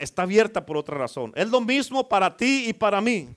[0.00, 1.32] Está abierta por otra razón.
[1.34, 3.34] Es lo mismo para ti y para mí.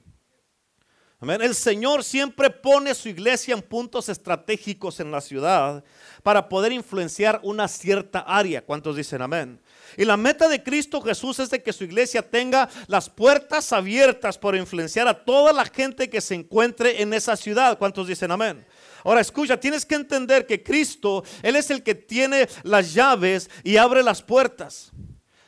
[1.30, 5.84] El Señor siempre pone su iglesia en puntos estratégicos en la ciudad
[6.24, 8.64] para poder influenciar una cierta área.
[8.64, 9.60] ¿Cuántos dicen amén?
[9.98, 14.38] Y la meta de Cristo Jesús es de que su iglesia tenga las puertas abiertas
[14.38, 17.78] para influenciar a toda la gente que se encuentre en esa ciudad.
[17.78, 18.66] ¿Cuántos dicen amén?
[19.04, 23.78] Ahora escucha, tienes que entender que Cristo, Él es el que tiene las llaves y
[23.78, 24.92] abre las puertas.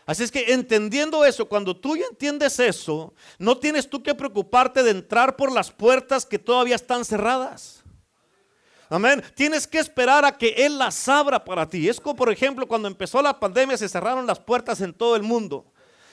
[0.08, 4.82] Así es que entendiendo eso, cuando tú ya entiendes eso, no tienes tú que preocuparte
[4.82, 7.84] de entrar por las puertas que todavía están cerradas.
[8.90, 9.22] Amén.
[9.36, 11.90] Tienes que esperar a que Él las abra para ti.
[11.90, 15.24] Es como, por ejemplo, cuando empezó la pandemia se cerraron las puertas en todo el
[15.24, 15.66] mundo.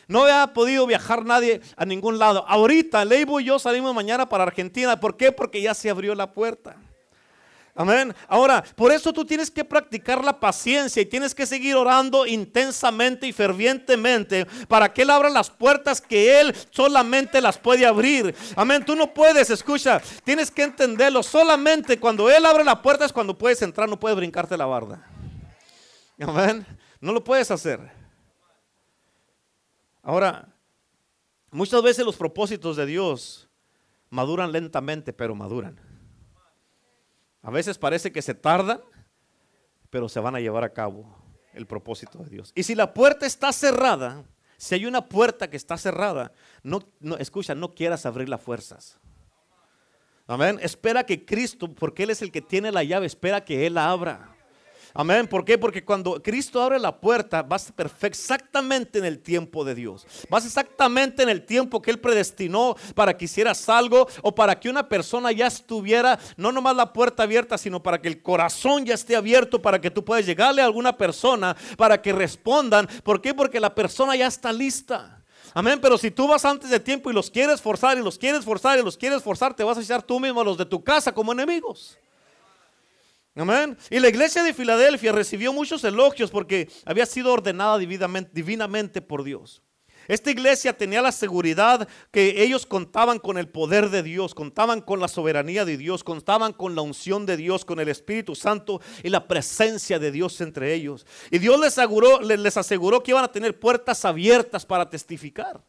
[0.09, 2.45] No había podido viajar nadie a ningún lado.
[2.49, 4.99] Ahorita, Leibo y yo salimos mañana para Argentina.
[4.99, 5.31] ¿Por qué?
[5.31, 6.77] Porque ya se abrió la puerta.
[7.77, 8.15] Amén.
[8.29, 13.27] Ahora, por eso tú tienes que practicar la paciencia y tienes que seguir orando intensamente
[13.27, 18.33] y fervientemente para que Él abra las puertas que Él solamente las puede abrir.
[18.55, 18.85] Amén.
[18.85, 21.25] Tú no puedes, escucha, tienes que entenderlo.
[21.25, 25.05] Solamente cuando Él abre la puerta es cuando puedes entrar, no puedes brincarte la barda.
[26.21, 26.65] Amén.
[27.01, 27.81] No lo puedes hacer.
[30.01, 30.47] Ahora,
[31.51, 33.49] muchas veces los propósitos de Dios
[34.11, 35.94] maduran lentamente, pero maduran.
[37.45, 38.81] A veces parece que se tardan,
[39.91, 41.15] pero se van a llevar a cabo
[41.53, 42.53] el propósito de Dios.
[42.55, 44.25] Y si la puerta está cerrada,
[44.57, 48.99] si hay una puerta que está cerrada, no, no escucha, no quieras abrir las fuerzas.
[50.27, 50.59] Amén.
[50.63, 53.91] Espera que Cristo, porque Él es el que tiene la llave, espera que Él la
[53.91, 54.34] abra.
[54.97, 55.27] Amén.
[55.27, 55.59] ¿Por qué?
[55.59, 60.07] Porque cuando Cristo abre la puerta, vas exactamente en el tiempo de Dios.
[60.31, 64.71] Vas exactamente en el tiempo que Él predestinó para que hicieras algo o para que
[64.71, 68.95] una persona ya estuviera, no nomás la puerta abierta, sino para que el corazón ya
[68.95, 72.87] esté abierto, para que tú puedas llegarle a alguna persona, para que respondan.
[73.03, 73.35] ¿Por qué?
[73.35, 75.25] Porque la persona ya está lista.
[75.55, 78.45] Amén, pero si tú vas antes de tiempo y los quieres forzar y los quieres
[78.45, 80.85] forzar y los quieres forzar, te vas a echar tú mismo a los de tu
[80.85, 81.99] casa como enemigos.
[83.37, 83.77] Amén.
[83.91, 89.61] Y la iglesia de Filadelfia recibió muchos elogios porque había sido ordenada divinamente, por Dios.
[90.07, 95.01] Esta iglesia tenía la seguridad que ellos contaban con el poder de Dios, contaban con
[95.01, 99.09] la soberanía de Dios, contaban con la unción de Dios, con el Espíritu Santo y
[99.09, 101.07] la presencia de Dios entre ellos.
[101.31, 105.65] Y Dios les aseguró, les aseguró que iban a tener puertas abiertas para testificar.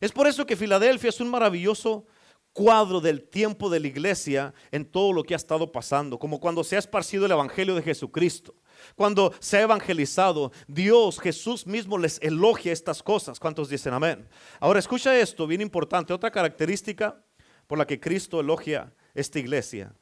[0.00, 2.06] Es por eso que Filadelfia es un maravilloso
[2.52, 6.64] cuadro del tiempo de la iglesia en todo lo que ha estado pasando, como cuando
[6.64, 8.54] se ha esparcido el Evangelio de Jesucristo.
[8.96, 13.38] Cuando se ha evangelizado, Dios, Jesús mismo les elogia estas cosas.
[13.38, 14.28] ¿Cuántos dicen amén?
[14.58, 17.22] Ahora escucha esto, bien importante, otra característica
[17.66, 19.94] por la que Cristo elogia esta iglesia.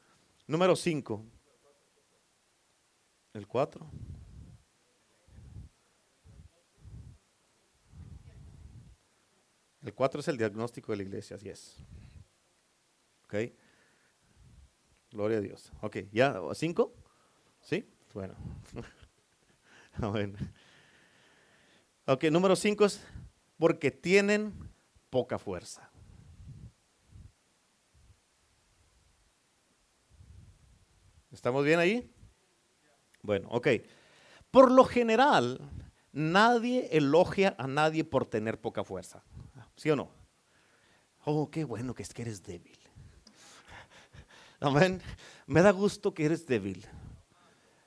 [0.47, 1.25] Número 5.
[3.33, 3.91] El 4.
[9.81, 11.77] El 4 es el diagnóstico de la iglesia, así es.
[13.29, 13.53] ¿Ok?
[15.11, 15.71] Gloria a Dios.
[15.81, 16.35] Ok, ¿ya?
[16.55, 16.95] ¿Cinco?
[17.61, 17.87] ¿Sí?
[18.11, 18.33] Bueno.
[19.99, 20.39] bueno.
[22.07, 23.05] Ok, número cinco es
[23.59, 24.51] porque tienen
[25.11, 25.91] poca fuerza.
[31.31, 32.11] ¿Estamos bien ahí?
[33.21, 33.67] Bueno, ok.
[34.49, 35.69] Por lo general,
[36.11, 39.23] nadie elogia a nadie por tener poca fuerza.
[39.75, 40.09] ¿Sí o no?
[41.25, 42.78] Oh, qué bueno que es que eres débil.
[44.59, 45.01] Amén.
[45.47, 46.85] Me da gusto que eres débil.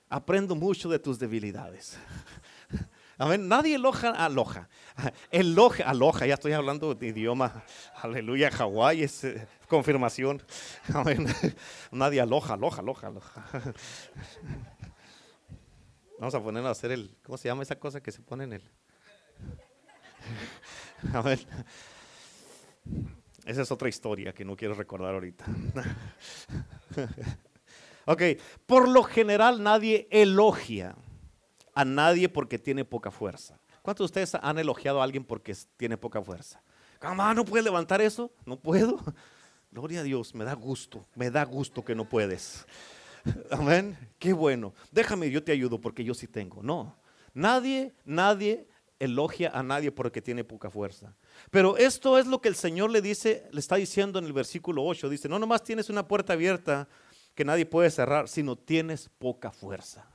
[0.09, 1.99] Aprendo mucho de tus debilidades.
[3.19, 3.47] Amén.
[3.47, 4.69] Nadie aloja, aloja.
[5.31, 6.27] Eloja, aloja.
[6.27, 7.63] Ya estoy hablando de idioma.
[7.97, 8.51] Aleluya.
[8.51, 10.43] Hawái es eh, confirmación.
[10.95, 11.27] Amén.
[11.91, 13.45] Nadie aloja, aloja, aloja, aloja.
[16.19, 17.17] Vamos a poner a hacer el.
[17.23, 18.71] ¿Cómo se llama esa cosa que se pone en el?
[21.13, 21.39] Amén.
[23.45, 25.45] Esa es otra historia que no quiero recordar ahorita.
[28.07, 28.23] ok,
[28.67, 30.95] por lo general nadie elogia
[31.75, 33.59] a nadie porque tiene poca fuerza.
[33.83, 36.63] ¿Cuántos de ustedes han elogiado a alguien porque tiene poca fuerza?
[37.01, 38.31] ¿Cómo no puedes levantar eso?
[38.47, 39.01] No puedo.
[39.73, 42.65] Gloria a Dios, me da gusto, me da gusto que no puedes.
[43.51, 43.99] Amén.
[44.19, 44.73] Qué bueno.
[44.93, 46.63] Déjame, yo te ayudo porque yo sí tengo.
[46.63, 46.95] No.
[47.35, 48.69] Nadie, nadie
[49.03, 51.15] elogia a nadie porque tiene poca fuerza.
[51.51, 54.85] Pero esto es lo que el Señor le dice, le está diciendo en el versículo
[54.85, 55.09] 8.
[55.09, 56.89] Dice, no nomás tienes una puerta abierta
[57.35, 60.07] que nadie puede cerrar, sino tienes poca fuerza.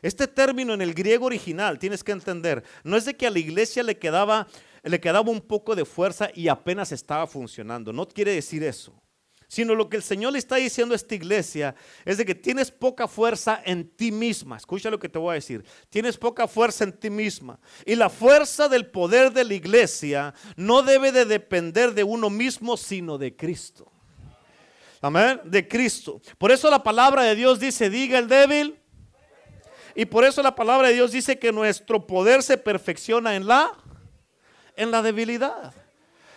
[0.00, 3.40] Este término en el griego original, tienes que entender, no es de que a la
[3.40, 4.46] iglesia le quedaba,
[4.84, 7.92] le quedaba un poco de fuerza y apenas estaba funcionando.
[7.92, 8.94] No quiere decir eso.
[9.48, 12.70] Sino lo que el Señor le está diciendo a esta iglesia es de que tienes
[12.70, 14.58] poca fuerza en ti misma.
[14.58, 15.64] Escucha lo que te voy a decir.
[15.88, 17.58] Tienes poca fuerza en ti misma.
[17.86, 22.76] Y la fuerza del poder de la iglesia no debe de depender de uno mismo,
[22.76, 23.90] sino de Cristo.
[25.00, 25.40] Amén.
[25.44, 26.20] De Cristo.
[26.36, 28.78] Por eso la palabra de Dios dice, diga el débil.
[29.94, 33.72] Y por eso la palabra de Dios dice que nuestro poder se perfecciona en la
[34.76, 35.74] en la debilidad.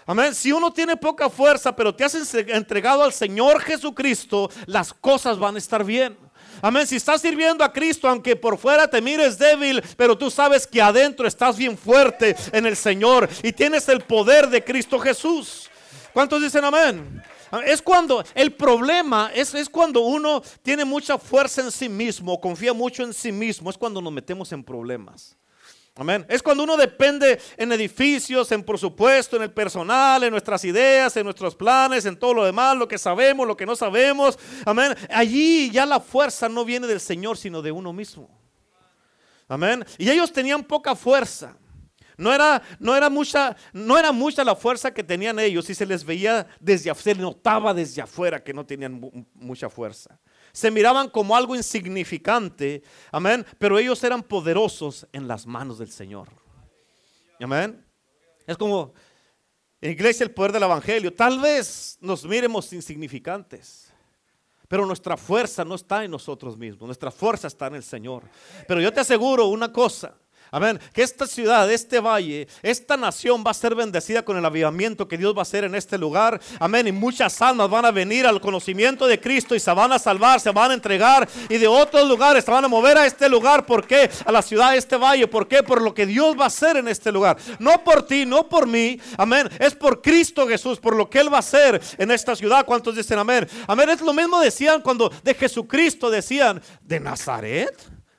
[0.06, 0.34] Amén.
[0.34, 5.56] Si uno tiene poca fuerza, pero te has entregado al Señor Jesucristo, las cosas van
[5.56, 6.18] a estar bien.
[6.62, 6.86] Amén.
[6.86, 10.82] Si estás sirviendo a Cristo, aunque por fuera te mires débil, pero tú sabes que
[10.82, 15.70] adentro estás bien fuerte en el Señor y tienes el poder de Cristo Jesús.
[16.14, 17.24] ¿Cuántos dicen amén?
[17.66, 22.74] Es cuando el problema es, es cuando uno tiene mucha fuerza en sí mismo, confía
[22.74, 25.36] mucho en sí mismo, es cuando nos metemos en problemas.
[25.96, 26.26] Amén.
[26.30, 31.26] Es cuando uno depende en edificios, en presupuesto, en el personal, en nuestras ideas, en
[31.26, 34.40] nuestros planes, en todo lo demás, lo que sabemos, lo que no sabemos.
[34.66, 34.96] Amén.
[35.10, 38.30] Allí ya la fuerza no viene del Señor, sino de uno mismo.
[39.50, 39.86] Amén.
[39.98, 41.58] Y ellos tenían poca fuerza.
[42.18, 45.86] No era, no era, mucha, no era mucha la fuerza que tenían ellos y se
[45.86, 50.20] les veía desde afuera, se notaba desde afuera que no tenían mucha fuerza.
[50.52, 56.28] Se miraban como algo insignificante, amén, pero ellos eran poderosos en las manos del Señor.
[57.40, 57.84] Amén.
[58.46, 58.94] Es como
[59.80, 61.14] en iglesia el poder del evangelio.
[61.14, 63.92] Tal vez nos miremos insignificantes.
[64.72, 68.24] Pero nuestra fuerza no está en nosotros mismos, nuestra fuerza está en el Señor.
[68.66, 70.16] Pero yo te aseguro una cosa,
[70.54, 70.82] Amén.
[70.92, 75.18] Que esta ciudad, este valle, esta nación va a ser bendecida con el avivamiento que
[75.18, 76.42] Dios va a hacer en este lugar.
[76.60, 76.88] Amén.
[76.88, 80.42] Y muchas almas van a venir al conocimiento de Cristo y se van a salvar,
[80.42, 81.30] se van a entregar.
[81.48, 83.66] Y de otros lugares se van a mover a este lugar.
[83.66, 84.10] ¿Por qué?
[84.26, 85.26] A la ciudad de este valle.
[85.26, 85.64] ¿Por qué?
[85.64, 87.38] Por lo que Dios va a hacer en este lugar.
[87.58, 89.00] No por ti, no por mí.
[89.18, 89.50] Amén.
[89.58, 92.66] Es por Cristo Jesús, por lo que Él va a hacer en esta ciudad.
[92.66, 93.48] ¿Cuántos dicen amén?
[93.68, 93.90] Amén.
[93.90, 97.74] Es lo mismo decían cuando de Jesucristo decían, ¿de Nazaret?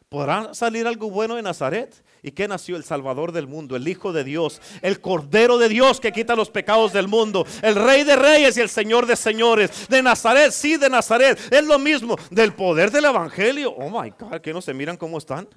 [0.09, 1.95] ¿Podrá salir algo bueno de Nazaret?
[2.25, 2.77] ¿Y qué nació?
[2.77, 6.51] El Salvador del mundo, el Hijo de Dios, el Cordero de Dios que quita los
[6.51, 9.89] pecados del mundo, el Rey de Reyes y el Señor de Señores.
[9.89, 11.37] De Nazaret, sí, de Nazaret.
[11.51, 13.73] Es lo mismo, del poder del Evangelio.
[13.73, 15.49] Oh my God, que no se miran cómo están.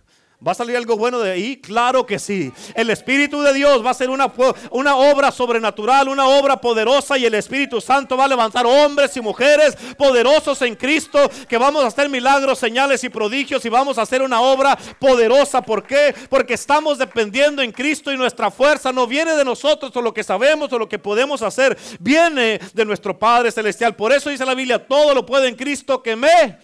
[0.46, 1.58] ¿Va a salir algo bueno de ahí?
[1.58, 2.52] Claro que sí.
[2.76, 4.32] El Espíritu de Dios va a ser una,
[4.72, 9.22] una obra sobrenatural, una obra poderosa y el Espíritu Santo va a levantar hombres y
[9.22, 14.02] mujeres poderosos en Cristo que vamos a hacer milagros, señales y prodigios y vamos a
[14.02, 15.62] hacer una obra poderosa.
[15.62, 16.14] ¿Por qué?
[16.30, 20.24] Porque estamos dependiendo en Cristo y nuestra fuerza no viene de nosotros o lo que
[20.24, 23.96] sabemos o lo que podemos hacer, viene de nuestro Padre Celestial.
[23.96, 26.60] Por eso dice la Biblia, todo lo puede en Cristo que me...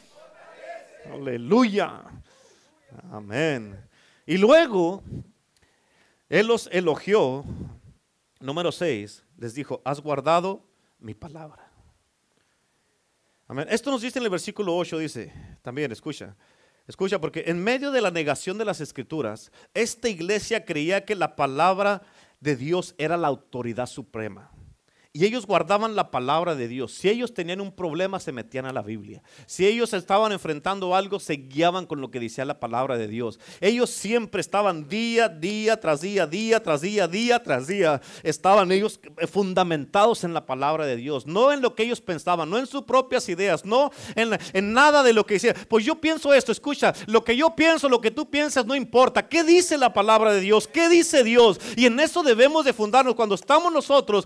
[1.12, 2.11] Aleluya.
[3.12, 3.78] Amén.
[4.26, 5.04] Y luego,
[6.30, 7.44] Él los elogió.
[8.40, 10.64] Número 6, les dijo, has guardado
[10.98, 11.70] mi palabra.
[13.48, 13.68] Amén.
[13.70, 16.38] Esto nos dice en el versículo 8, dice, también escucha,
[16.88, 21.36] escucha, porque en medio de la negación de las escrituras, esta iglesia creía que la
[21.36, 22.02] palabra
[22.40, 24.51] de Dios era la autoridad suprema.
[25.14, 26.94] Y ellos guardaban la palabra de Dios.
[26.94, 29.22] Si ellos tenían un problema, se metían a la Biblia.
[29.46, 33.38] Si ellos estaban enfrentando algo, se guiaban con lo que decía la palabra de Dios.
[33.60, 38.00] Ellos siempre estaban día, día tras día, día tras día, día tras día.
[38.24, 41.28] Estaban ellos fundamentados en la palabra de Dios.
[41.28, 45.04] No en lo que ellos pensaban, no en sus propias ideas, no en, en nada
[45.04, 45.54] de lo que decía.
[45.68, 49.28] Pues yo pienso esto, escucha, lo que yo pienso, lo que tú piensas, no importa.
[49.28, 50.70] ¿Qué dice la palabra de Dios?
[50.70, 51.60] ¿Qué dice Dios?
[51.76, 53.16] Y en eso debemos de fundarnos.
[53.16, 54.26] Cuando estamos nosotros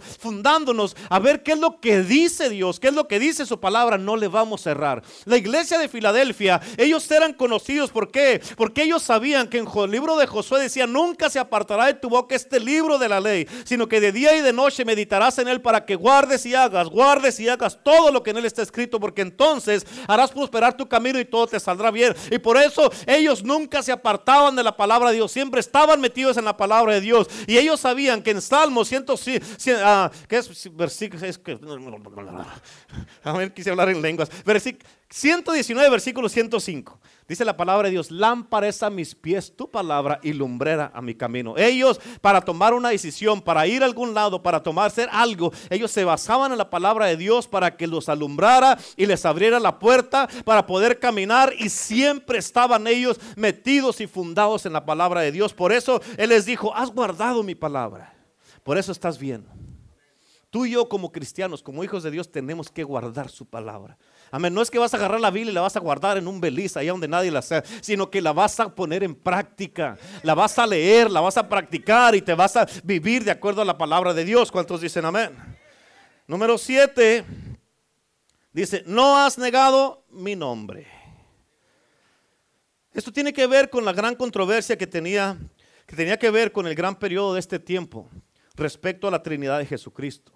[1.10, 3.98] a ver qué es lo que dice Dios, qué es lo que dice su palabra,
[3.98, 5.04] no le vamos a errar.
[5.26, 8.42] La iglesia de Filadelfia, ellos eran conocidos, ¿por qué?
[8.58, 12.10] Porque ellos sabían que en el libro de Josué decía, nunca se apartará de tu
[12.10, 15.48] boca este libro de la ley, sino que de día y de noche meditarás en
[15.48, 18.62] él para que guardes y hagas, guardes y hagas todo lo que en él está
[18.62, 22.16] escrito, porque entonces harás prosperar tu camino y todo te saldrá bien.
[22.32, 26.38] Y por eso ellos nunca se apartaban de la palabra de Dios, siempre estaban metidos
[26.38, 27.28] en la palabra de Dios.
[27.48, 29.06] Y ellos sabían que en Salmo 100,
[29.84, 30.65] ah, que es
[31.38, 31.60] que,
[33.24, 34.30] a ver, quise hablar en lenguas.
[35.10, 37.00] 119, versículo 105.
[37.28, 41.16] Dice la palabra de Dios, lámpara a mis pies tu palabra y lumbrera a mi
[41.16, 41.56] camino.
[41.58, 45.92] Ellos, para tomar una decisión, para ir a algún lado, para tomar, hacer algo, ellos
[45.92, 49.80] se basaban en la palabra de Dios para que los alumbrara y les abriera la
[49.80, 55.32] puerta para poder caminar y siempre estaban ellos metidos y fundados en la palabra de
[55.32, 55.54] Dios.
[55.54, 58.14] Por eso Él les dijo, has guardado mi palabra.
[58.64, 59.46] Por eso estás bien.
[60.56, 63.98] Tú y yo como cristianos, como hijos de Dios, tenemos que guardar su palabra.
[64.32, 64.54] Amén.
[64.54, 66.40] No es que vas a agarrar la Biblia y la vas a guardar en un
[66.40, 69.98] beliz allá donde nadie la sabe, sino que la vas a poner en práctica.
[70.24, 73.62] La vas a leer, la vas a practicar y te vas a vivir de acuerdo
[73.62, 74.50] a la palabra de Dios.
[74.50, 75.36] ¿Cuántos dicen amén?
[76.26, 77.26] Número siete.
[78.54, 80.88] Dice, no has negado mi nombre.
[82.94, 85.38] Esto tiene que ver con la gran controversia que tenía,
[85.86, 88.10] que tenía que ver con el gran periodo de este tiempo
[88.56, 90.32] respecto a la Trinidad de Jesucristo.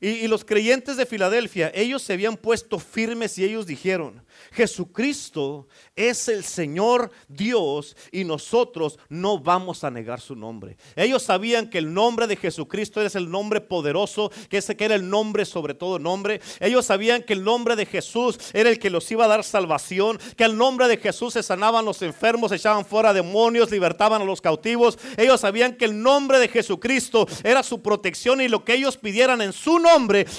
[0.00, 4.22] Y, los creyentes de Filadelfia, ellos se habían puesto firmes y ellos dijeron,
[4.52, 10.78] Jesucristo es el Señor Dios y nosotros no vamos a negar su nombre.
[10.96, 14.94] Ellos sabían que el nombre de Jesucristo es el nombre poderoso, que ese que era
[14.94, 16.40] el nombre sobre todo nombre.
[16.60, 20.18] Ellos sabían que el nombre de Jesús era el que los iba a dar salvación,
[20.34, 24.40] que el nombre de Jesús se sanaban los enfermos, echaban fuera demonios, libertaban a los
[24.40, 24.98] cautivos.
[25.18, 29.42] Ellos sabían que el nombre de Jesucristo era su protección y lo que ellos pidieran
[29.42, 29.89] en su nombre,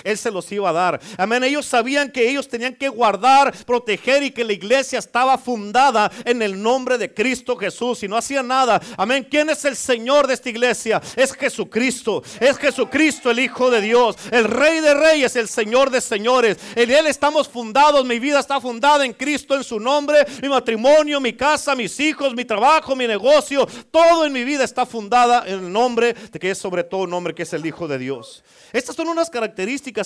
[0.03, 0.99] Él se los iba a dar.
[1.17, 1.43] Amén.
[1.43, 6.41] Ellos sabían que ellos tenían que guardar, proteger y que la iglesia estaba fundada en
[6.41, 8.81] el nombre de Cristo Jesús y no hacía nada.
[8.97, 9.27] Amén.
[9.29, 11.01] ¿Quién es el Señor de esta iglesia?
[11.15, 12.23] Es Jesucristo.
[12.39, 14.15] Es Jesucristo el Hijo de Dios.
[14.31, 16.57] El Rey de Reyes, el Señor de Señores.
[16.75, 18.05] En Él estamos fundados.
[18.05, 20.25] Mi vida está fundada en Cristo, en su nombre.
[20.41, 23.67] Mi matrimonio, mi casa, mis hijos, mi trabajo, mi negocio.
[23.91, 27.09] Todo en mi vida está fundada en el nombre de que es sobre todo un
[27.09, 28.43] nombre que es el Hijo de Dios.
[28.73, 29.40] Estas son unas características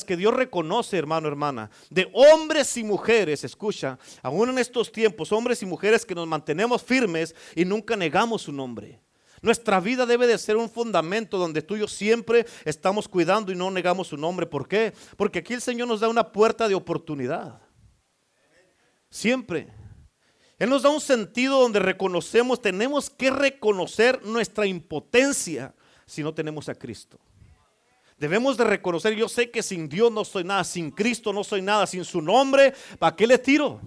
[0.05, 5.61] que Dios reconoce, hermano, hermana, de hombres y mujeres, escucha, aún en estos tiempos, hombres
[5.61, 9.01] y mujeres que nos mantenemos firmes y nunca negamos su nombre.
[9.41, 13.55] Nuestra vida debe de ser un fundamento donde tú y yo siempre estamos cuidando y
[13.55, 14.45] no negamos su nombre.
[14.47, 14.93] ¿Por qué?
[15.17, 17.61] Porque aquí el Señor nos da una puerta de oportunidad.
[19.09, 19.67] Siempre.
[20.57, 25.75] Él nos da un sentido donde reconocemos, tenemos que reconocer nuestra impotencia
[26.05, 27.19] si no tenemos a Cristo.
[28.17, 31.61] Debemos de reconocer, yo sé que sin Dios no soy nada, sin Cristo no soy
[31.61, 33.81] nada, sin su nombre, ¿para qué le tiro?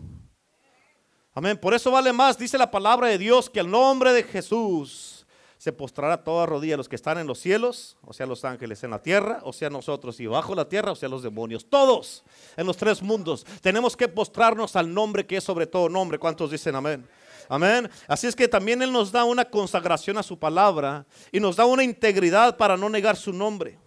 [1.33, 1.57] Amén.
[1.57, 5.25] Por eso vale más, dice la palabra de Dios, que el nombre de Jesús
[5.57, 8.91] se postrará toda rodilla los que están en los cielos, o sea, los ángeles en
[8.91, 11.65] la tierra, o sea, nosotros y bajo la tierra, o sea, los demonios.
[11.69, 12.23] Todos
[12.57, 16.19] en los tres mundos tenemos que postrarnos al nombre que es sobre todo nombre.
[16.19, 17.09] ¿Cuántos dicen amén?
[17.49, 17.91] Amén.
[18.07, 21.65] Así es que también Él nos da una consagración a su palabra y nos da
[21.65, 23.79] una integridad para no negar su nombre.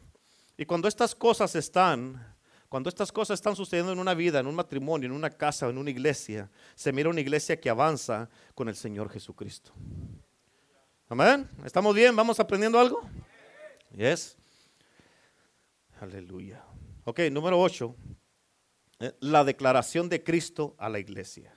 [0.62, 2.24] Y cuando estas cosas están,
[2.70, 5.80] cuando estas cosas están sucediendo en una vida, en un matrimonio, en una casa, en
[5.80, 9.72] una iglesia, se mira una iglesia que avanza con el Señor Jesucristo.
[11.10, 11.50] Amén.
[11.66, 12.16] ¿Estamos bien?
[12.16, 13.02] ¿Vamos aprendiendo algo?
[13.98, 14.38] Yes.
[16.00, 16.64] Aleluya.
[17.06, 17.96] Ok, número 8.
[19.00, 21.56] Eh, la declaración de Cristo a la iglesia.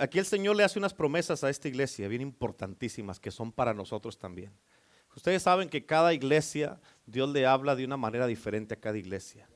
[0.00, 3.74] Aquí el Señor le hace unas promesas a esta iglesia bien importantísimas que son para
[3.74, 4.52] nosotros también.
[5.16, 9.48] Ustedes saben que cada iglesia, Dios le habla de una manera diferente a cada iglesia.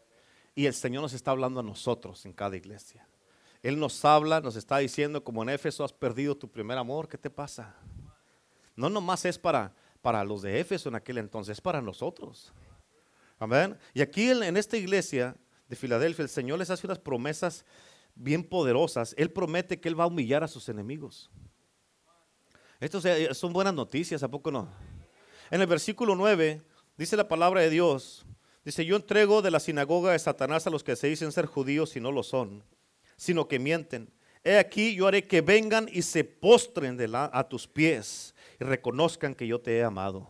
[0.55, 3.09] Y el Señor nos está hablando a nosotros en cada iglesia.
[3.63, 7.19] Él nos habla, nos está diciendo, como en Éfeso has perdido tu primer amor, ¿qué
[7.19, 7.75] te pasa?
[8.77, 12.53] No nomás es para, para los de Éfeso en aquel entonces, es para nosotros.
[13.39, 13.77] Amén.
[13.95, 15.37] Y aquí en esta iglesia
[15.69, 17.65] de Filadelfia, el Señor les hace unas promesas
[18.19, 21.31] bien poderosas, Él promete que Él va a humillar a sus enemigos.
[22.81, 23.01] Esto
[23.35, 24.69] son buenas noticias, ¿a poco no?
[25.51, 26.63] En el versículo 9
[26.97, 28.27] dice la palabra de Dios,
[28.65, 31.97] dice, yo entrego de la sinagoga de Satanás a los que se dicen ser judíos
[31.97, 32.63] y no lo son,
[33.17, 34.13] sino que mienten.
[34.45, 39.35] He aquí, yo haré que vengan y se postren de a tus pies y reconozcan
[39.35, 40.29] que yo te he amado.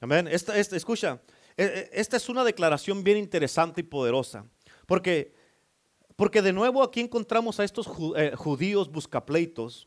[0.00, 0.28] Amén.
[0.28, 1.20] Esta, esta, escucha,
[1.56, 4.46] e, e, esta es una declaración bien interesante y poderosa,
[4.86, 5.37] porque
[6.18, 9.86] porque de nuevo aquí encontramos a estos eh, judíos buscapleitos,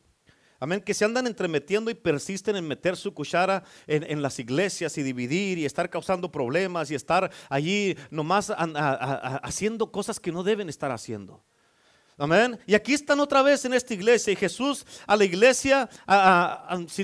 [0.62, 5.04] amén, que se andan entremetiendo y persisten en meter su cuchara en, las iglesias y
[5.04, 10.90] dividir y estar causando problemas y estar allí nomás haciendo cosas que no deben estar
[10.90, 11.44] haciendo.
[12.18, 12.58] Amén.
[12.66, 14.32] Y aquí están otra vez en esta iglesia.
[14.32, 15.90] Y Jesús a la iglesia,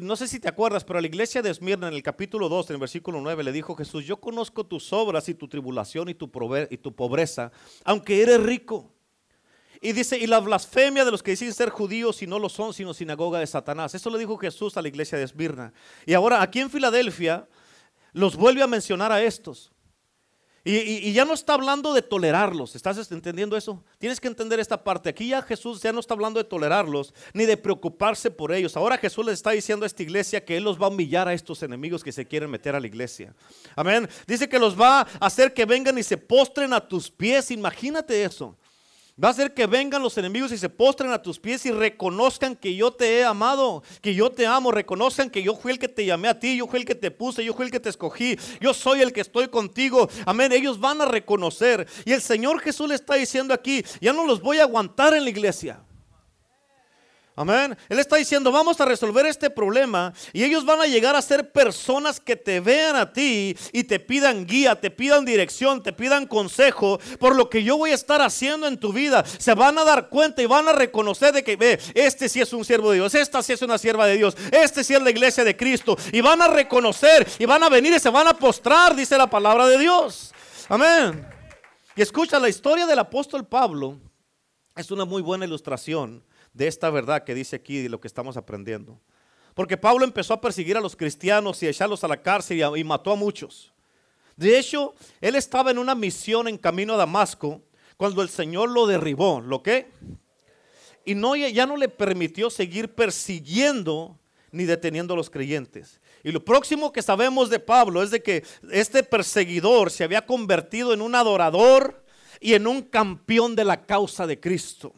[0.03, 2.69] no sé si te acuerdas, pero a la iglesia de Esmirna en el capítulo 2,
[2.69, 6.13] en el versículo 9, le dijo Jesús, yo conozco tus obras y tu tribulación y
[6.13, 6.31] tu,
[6.69, 7.51] y tu pobreza,
[7.83, 8.93] aunque eres rico.
[9.81, 12.73] Y dice, y la blasfemia de los que dicen ser judíos y no lo son,
[12.73, 13.93] sino sinagoga de Satanás.
[13.95, 15.73] Eso lo dijo Jesús a la iglesia de Esmirna.
[16.05, 17.47] Y ahora aquí en Filadelfia
[18.13, 19.71] los vuelve a mencionar a estos.
[20.69, 22.75] Y, ya no está hablando de tolerarlos.
[22.75, 23.81] ¿Estás entendiendo eso?
[23.99, 25.07] Tienes que entender esta parte.
[25.07, 28.75] Aquí ya Jesús ya no está hablando de tolerarlos ni de preocuparse por ellos.
[28.75, 31.33] Ahora Jesús les está diciendo a esta iglesia que Él los va a humillar a
[31.33, 33.33] estos enemigos que se quieren meter a la iglesia.
[33.77, 34.09] Amén.
[34.25, 37.49] Dice que los va a hacer que vengan y se postren a tus pies.
[37.49, 38.57] Imagínate eso.
[39.21, 42.55] Va a hacer que vengan los enemigos y se postren a tus pies y reconozcan
[42.55, 45.87] que yo te he amado, que yo te amo, reconozcan que yo fui el que
[45.87, 47.89] te llamé a ti, yo fui el que te puse, yo fui el que te
[47.89, 50.07] escogí, yo soy el que estoy contigo.
[50.23, 51.87] Amén, ellos van a reconocer.
[52.05, 55.23] Y el Señor Jesús le está diciendo aquí, ya no los voy a aguantar en
[55.23, 55.81] la iglesia.
[57.39, 57.77] Amén.
[57.87, 61.51] Él está diciendo, vamos a resolver este problema y ellos van a llegar a ser
[61.51, 66.25] personas que te vean a ti y te pidan guía, te pidan dirección, te pidan
[66.25, 69.23] consejo por lo que yo voy a estar haciendo en tu vida.
[69.23, 72.51] Se van a dar cuenta y van a reconocer de que, ve, este sí es
[72.53, 75.11] un siervo de Dios, esta sí es una sierva de Dios, este sí es la
[75.11, 75.95] iglesia de Cristo.
[76.11, 79.29] Y van a reconocer y van a venir y se van a postrar, dice la
[79.29, 80.33] palabra de Dios.
[80.69, 81.23] Amén.
[81.95, 83.99] Y escucha, la historia del apóstol Pablo
[84.75, 86.23] es una muy buena ilustración
[86.57, 88.99] de esta verdad que dice aquí de lo que estamos aprendiendo.
[89.53, 92.83] Porque Pablo empezó a perseguir a los cristianos y a echarlos a la cárcel y,
[92.83, 93.71] mató a muchos.
[94.35, 97.61] De hecho, él estaba en una misión en camino a Damasco
[97.95, 99.39] cuando el Señor lo derribó.
[99.39, 99.87] ¿Lo qué?
[101.05, 104.17] Y no, ya no le permitió seguir persiguiendo
[104.51, 106.01] ni deteniendo a los creyentes.
[106.23, 110.93] Y lo próximo que sabemos de Pablo es de que este perseguidor se había convertido
[110.93, 112.03] en un adorador
[112.39, 114.93] y en un campeón de la causa de Cristo.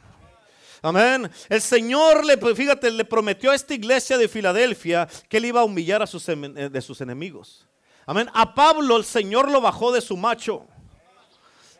[0.81, 1.29] Amén.
[1.49, 5.65] El Señor le, fíjate, le prometió a esta iglesia de Filadelfia que él iba a
[5.65, 7.67] humillar a sus, eh, de sus enemigos.
[8.05, 8.29] Amén.
[8.33, 10.67] A Pablo el Señor lo bajó de su macho.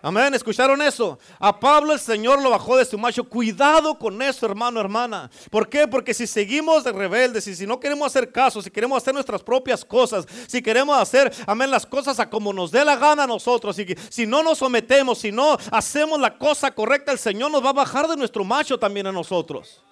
[0.02, 1.20] Amén, ¿escucharon eso?
[1.40, 3.26] A Pablo el Señor lo bajó de su macho.
[3.26, 5.30] Cuidado con eso, hermano, hermana.
[5.52, 5.90] ¿Por qué?
[5.90, 9.44] Porque si seguimos de rebeldes y si no queremos hacer caso, si queremos hacer nuestras
[9.44, 13.28] propias cosas, si queremos hacer, amén, las cosas a como nos dé la gana a
[13.28, 17.64] nosotros, y si no nos sometemos, si no hacemos la cosa correcta, el Señor nos
[17.64, 19.84] va a bajar de nuestro macho también a nosotros.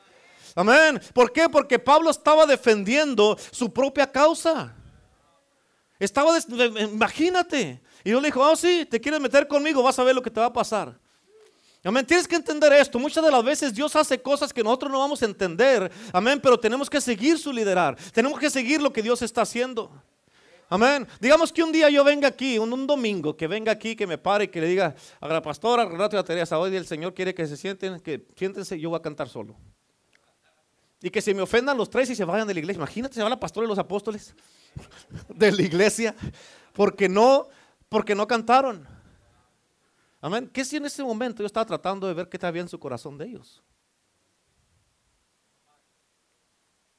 [0.55, 1.01] Amén.
[1.13, 1.49] ¿Por qué?
[1.49, 4.73] Porque Pablo estaba defendiendo su propia causa.
[5.99, 6.31] Estaba,
[6.79, 10.21] imagínate, y Dios le dijo, oh sí, te quieres meter conmigo, vas a ver lo
[10.21, 10.97] que te va a pasar.
[11.83, 12.99] Amén, tienes que entender esto.
[12.99, 15.89] Muchas de las veces Dios hace cosas que nosotros no vamos a entender.
[16.11, 17.95] Amén, pero tenemos que seguir su liderar.
[18.11, 19.91] Tenemos que seguir lo que Dios está haciendo.
[20.69, 21.07] Amén.
[21.21, 24.45] Digamos que un día yo venga aquí, un, domingo, que venga aquí, que me pare
[24.45, 27.13] y que le diga a la pastora, a Renato y a Teresa, hoy el Señor
[27.13, 29.55] quiere que se sienten, que siéntense, yo voy a cantar solo.
[31.01, 32.79] Y que se me ofendan los tres y se vayan de la iglesia.
[32.79, 34.35] Imagínate, se van la pastora y los apóstoles
[35.29, 36.13] de la iglesia,
[36.73, 37.47] porque no
[37.89, 38.87] porque no cantaron.
[40.19, 40.49] Amén.
[40.51, 43.17] ¿Qué si en ese momento yo estaba tratando de ver qué había en su corazón
[43.17, 43.63] de ellos?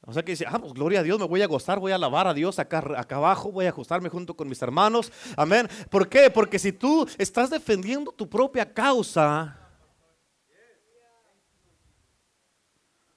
[0.08, 1.96] O sea que dice, ah, pues gloria a Dios, me voy a gozar, voy a
[1.96, 5.12] alabar a Dios acá, acá abajo, voy a ajustarme junto con mis hermanos.
[5.36, 5.68] Amén.
[5.90, 6.30] ¿Por qué?
[6.30, 9.54] Porque si tú estás defendiendo tu propia causa,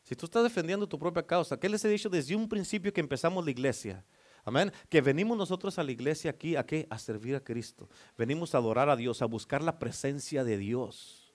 [0.04, 3.00] si tú estás defendiendo tu propia causa, ¿qué les he dicho desde un principio que
[3.00, 4.04] empezamos la iglesia?
[4.44, 4.72] Amén.
[4.90, 6.88] Que venimos nosotros a la iglesia aquí a qué?
[6.90, 7.90] A servir a Cristo.
[8.18, 11.34] Venimos a adorar a Dios, a buscar la presencia de Dios.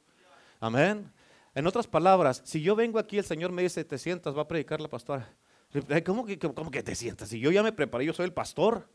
[0.60, 1.12] Amén.
[1.54, 4.48] En otras palabras, si yo vengo aquí, el Señor me dice, te sientas, va a
[4.48, 5.32] predicar la pastora.
[6.04, 7.28] ¿Cómo que, cómo que te sientas?
[7.28, 8.88] Si yo ya me preparé, yo soy el pastor.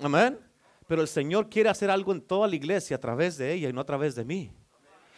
[0.00, 0.38] Amén.
[0.86, 3.72] Pero el Señor quiere hacer algo en toda la iglesia a través de ella y
[3.72, 4.50] no a través de mí.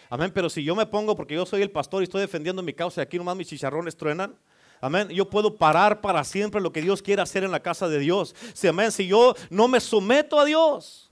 [0.08, 0.30] Amén.
[0.32, 3.00] Pero si yo me pongo porque yo soy el pastor y estoy defendiendo mi causa
[3.00, 4.34] y aquí nomás mis chicharrones truenan,
[4.80, 5.08] Amén.
[5.08, 8.34] Yo puedo parar para siempre lo que Dios quiere hacer en la casa de Dios.
[8.54, 8.92] Si, amén.
[8.92, 11.10] Si yo no me someto a Dios.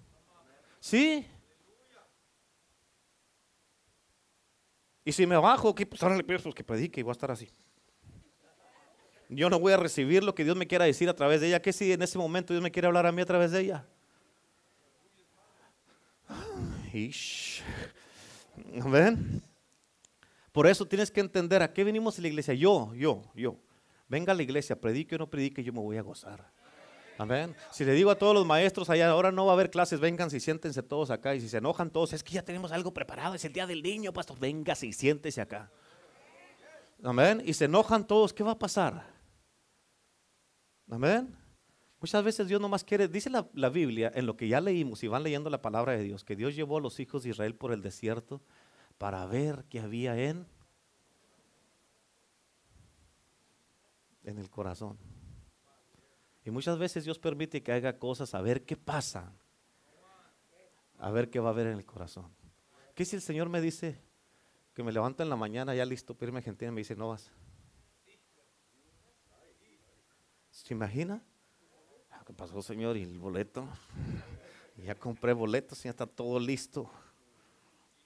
[0.81, 1.27] ¿Sí?
[5.05, 5.87] Y si me bajo, ¿qué?
[5.87, 7.49] Pues ahora le pido que predique y voy a estar así.
[9.29, 11.63] Yo no voy a recibir lo que Dios me quiera decir a través de ella.
[11.63, 13.87] ¿Qué si en ese momento Dios me quiere hablar a mí a través de ella?
[18.81, 19.43] Amén.
[20.57, 22.55] Por eso tienes que entender a qué venimos a la iglesia.
[22.55, 23.59] Yo, yo, yo.
[24.09, 26.51] Venga a la iglesia, predique o no predique, yo me voy a gozar.
[27.19, 27.55] Amén.
[27.71, 30.31] Si le digo a todos los maestros allá, ahora no va a haber clases, vengan
[30.33, 31.35] y siéntense todos acá.
[31.35, 33.83] Y si se enojan todos, es que ya tenemos algo preparado, es el día del
[33.83, 35.71] niño, pastor, venga y siéntese acá.
[37.03, 37.43] Amén.
[37.45, 39.05] Y se enojan todos, ¿qué va a pasar?
[40.91, 41.37] Amén.
[42.01, 45.09] Muchas veces Dios nomás quiere, dice la, la Biblia, en lo que ya leímos y
[45.09, 47.75] van leyendo la palabra de Dios, que Dios llevó a los hijos de Israel por
[47.75, 48.41] el desierto
[48.99, 50.47] para ver qué había en,
[54.25, 54.99] en el corazón.
[56.45, 59.33] Y muchas veces Dios permite que haga cosas a ver qué pasa,
[60.99, 62.31] a ver qué va a haber en el corazón.
[62.95, 64.01] ¿Qué si el Señor me dice
[64.73, 66.97] que me levanto en la mañana ya listo para irme a Argentina y me dice
[66.97, 67.31] no vas?
[70.51, 71.23] ¿Se imagina?
[72.11, 72.97] Ah, ¿Qué pasó, Señor?
[72.97, 73.69] ¿Y el boleto?
[74.79, 76.91] Ya compré boletos, ya está todo listo.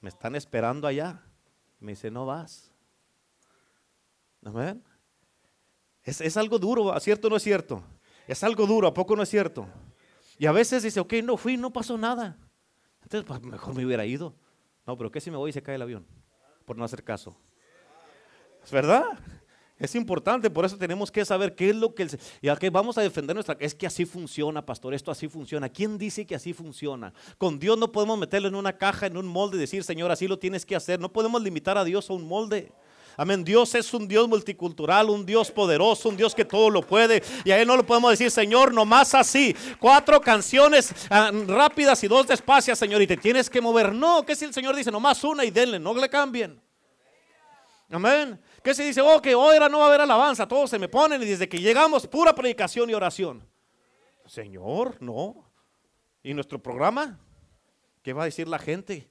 [0.00, 1.22] Me están esperando allá.
[1.78, 2.70] Me dice, no vas.
[4.44, 4.82] Amén.
[6.02, 7.84] Es, es algo duro, ¿cierto o no es cierto?
[8.26, 9.66] Es algo duro, ¿a poco no es cierto?
[10.38, 12.38] Y a veces dice, ok, no fui, no pasó nada.
[13.02, 14.34] Entonces, pues mejor me hubiera ido.
[14.86, 16.06] No, pero ¿qué si me voy y se cae el avión?
[16.70, 17.36] por no hacer caso.
[18.62, 19.04] ¿Es verdad?
[19.80, 22.02] Es importante, por eso tenemos que saber qué es lo que...
[22.02, 23.56] El, y que vamos a defender nuestra...
[23.58, 25.70] Es que así funciona, pastor, esto así funciona.
[25.70, 27.14] ¿Quién dice que así funciona?
[27.38, 30.28] Con Dios no podemos meterlo en una caja, en un molde y decir, Señor, así
[30.28, 31.00] lo tienes que hacer.
[31.00, 32.70] No podemos limitar a Dios a un molde.
[33.16, 33.42] Amén.
[33.42, 37.22] Dios es un Dios multicultural, un Dios poderoso, un Dios que todo lo puede.
[37.44, 39.56] Y a Él no lo podemos decir, Señor, nomás así.
[39.78, 43.94] Cuatro canciones ah, rápidas y dos despacias, Señor, y te tienes que mover.
[43.94, 46.60] No, que si el Señor dice, nomás una y denle, no le cambien.
[47.90, 48.40] Amén.
[48.62, 49.00] ¿Qué se dice?
[49.00, 50.46] Oh, que hoy no va a haber alabanza.
[50.46, 53.46] Todos se me ponen y desde que llegamos, pura predicación y oración.
[54.26, 55.50] Señor, no.
[56.22, 57.18] ¿Y nuestro programa?
[58.02, 59.10] ¿Qué va a decir la gente?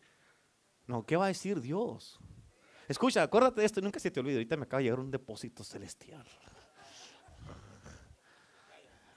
[0.85, 2.19] No, ¿qué va a decir Dios?
[2.87, 4.35] Escucha, acuérdate de esto, nunca se te olvide.
[4.35, 6.25] Ahorita me acaba de llegar un depósito celestial.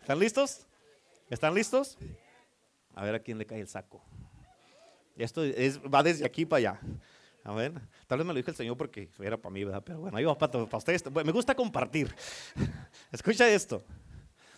[0.01, 0.67] ¿Están listos?
[1.31, 1.97] ¿Están listos?
[2.95, 4.03] A ver a quién le cae el saco.
[5.17, 6.81] Esto es, va desde aquí para allá.
[7.45, 7.73] A ver,
[8.07, 9.83] tal vez me lo dijo el Señor porque era para mí, ¿verdad?
[9.85, 11.05] Pero bueno, ahí va para, para ustedes.
[11.13, 12.15] me gusta compartir.
[13.13, 13.83] Escucha esto.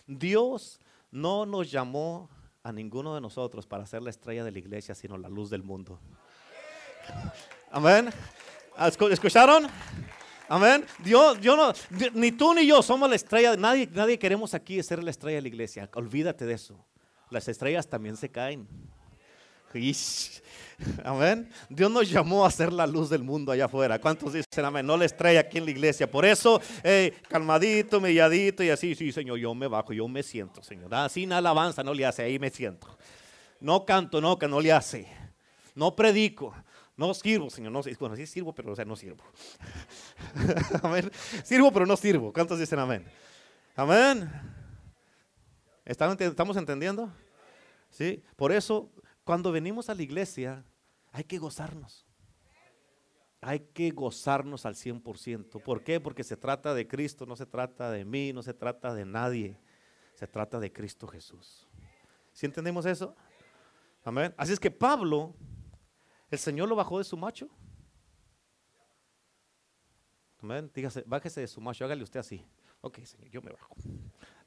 [0.05, 0.79] Dios
[1.11, 2.29] no nos llamó
[2.61, 5.63] a ninguno de nosotros para ser la estrella de la iglesia, sino la luz del
[5.63, 5.99] mundo.
[7.71, 8.09] Amén.
[9.11, 9.67] ¿Escucharon?
[10.47, 10.85] Amén.
[10.99, 11.73] Dios, yo no,
[12.13, 13.55] ni tú ni yo somos la estrella.
[13.55, 15.89] Nadie, nadie queremos aquí ser la estrella de la iglesia.
[15.93, 16.85] Olvídate de eso.
[17.29, 18.67] Las estrellas también se caen.
[21.03, 21.49] Amén.
[21.69, 23.99] Dios nos llamó a ser la luz del mundo allá afuera.
[23.99, 24.85] ¿Cuántos dicen amén?
[24.85, 26.09] No la estrella aquí en la iglesia.
[26.09, 26.61] Por eso,
[27.29, 28.95] calmadito, mediadito y así.
[28.95, 30.93] Sí, Señor, yo me bajo, yo me siento, Señor.
[30.93, 32.97] Ah, una alabanza no le hace, ahí me siento.
[33.59, 35.07] No canto, no, que no le hace.
[35.73, 36.53] No predico.
[36.97, 37.71] No sirvo, Señor.
[37.71, 39.23] No, bueno, sí sirvo, pero o sea, no sirvo.
[40.83, 41.11] amén.
[41.43, 42.31] Sirvo, pero no sirvo.
[42.31, 43.05] ¿Cuántos dicen amén?
[43.75, 44.29] Amén.
[45.83, 47.11] ¿Estamos entendiendo?
[47.89, 48.23] Sí.
[48.35, 48.89] Por eso
[49.25, 50.63] cuando venimos a la iglesia,
[51.11, 52.05] hay que gozarnos.
[53.41, 55.61] Hay que gozarnos al 100%.
[55.61, 55.99] ¿Por qué?
[55.99, 59.59] Porque se trata de Cristo, no se trata de mí, no se trata de nadie.
[60.13, 61.67] Se trata de Cristo Jesús.
[62.33, 63.15] ¿Sí entendemos eso?
[64.03, 64.33] Amén.
[64.37, 65.35] Así es que Pablo,
[66.29, 67.49] el Señor lo bajó de su macho.
[70.39, 70.69] Amén.
[70.71, 72.45] Dígase, bájese de su macho, hágale usted así.
[72.81, 73.75] Ok, Señor, yo me bajo.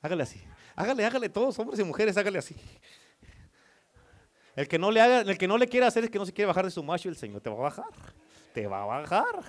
[0.01, 0.41] Hágale así.
[0.77, 2.55] Hágale, hágale todos, hombres y mujeres, hágale así.
[4.59, 6.33] El que no le haga, el que no le quiere hacer es que no se
[6.33, 7.93] quiere bajar de su macho, el Señor te va a bajar.
[8.53, 9.45] Te va a bajar.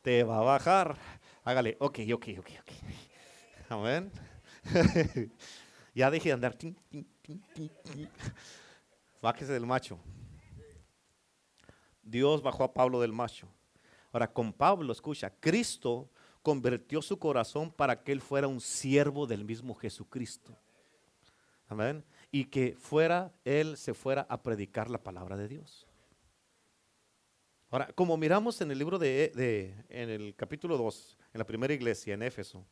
[0.00, 0.96] Te va a bajar.
[1.44, 2.72] Hágale, ok, ok, ok, ok.
[3.68, 4.10] Amén.
[5.94, 6.56] ya deje de andar.
[9.20, 9.98] Bájese del macho.
[12.02, 13.48] Dios bajó a Pablo del macho.
[14.10, 16.08] Ahora, con Pablo, escucha, Cristo
[16.40, 20.56] convirtió su corazón para que él fuera un siervo del mismo Jesucristo.
[21.68, 25.86] Amén y que fuera, él se fuera a predicar la palabra de Dios.
[27.70, 32.14] Ahora, como miramos en el libro de, en el capítulo 2, en la primera iglesia,
[32.14, 32.64] en Éfeso,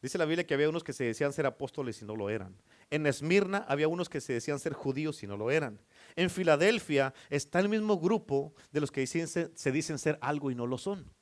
[0.00, 2.56] dice la Biblia que había unos que se decían ser apóstoles y no lo eran.
[2.90, 5.80] En Esmirna había unos que se decían ser judíos y no lo eran.
[6.14, 10.54] En Filadelfia está el mismo grupo de los que dicen, se dicen ser algo y
[10.54, 11.12] no lo son.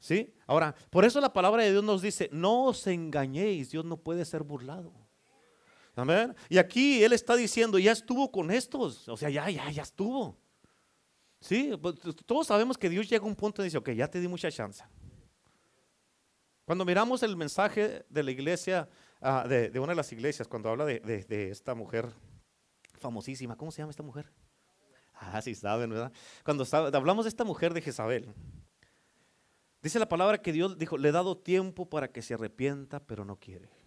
[0.00, 0.34] ¿Sí?
[0.46, 4.24] Ahora, por eso la palabra de Dios nos dice, no os engañéis, Dios no puede
[4.24, 4.92] ser burlado.
[5.98, 6.34] Amén.
[6.48, 9.08] Y aquí él está diciendo, ya estuvo con estos.
[9.08, 10.38] O sea, ya, ya, ya estuvo.
[11.40, 14.20] Sí, pues, todos sabemos que Dios llega a un punto y dice, ok, ya te
[14.20, 14.84] di mucha chance.
[16.64, 18.88] Cuando miramos el mensaje de la iglesia,
[19.20, 22.08] ah, de, una de las iglesias, cuando habla de, esta mujer
[22.94, 24.30] famosísima, ¿cómo se llama esta mujer?
[25.14, 26.12] Ah, sí saben, ¿verdad?
[26.44, 28.32] Cuando hablamos de esta mujer de Jezabel,
[29.82, 33.24] dice la palabra que Dios dijo, le he dado tiempo para que se arrepienta, pero
[33.24, 33.77] no quiere.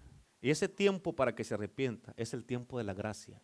[0.41, 3.41] Y ese tiempo para que se arrepienta es el tiempo de la gracia.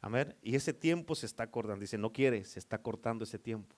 [0.00, 0.36] Amén.
[0.40, 1.80] Y ese tiempo se está cortando.
[1.80, 3.74] Dice, no quiere, se está cortando ese tiempo.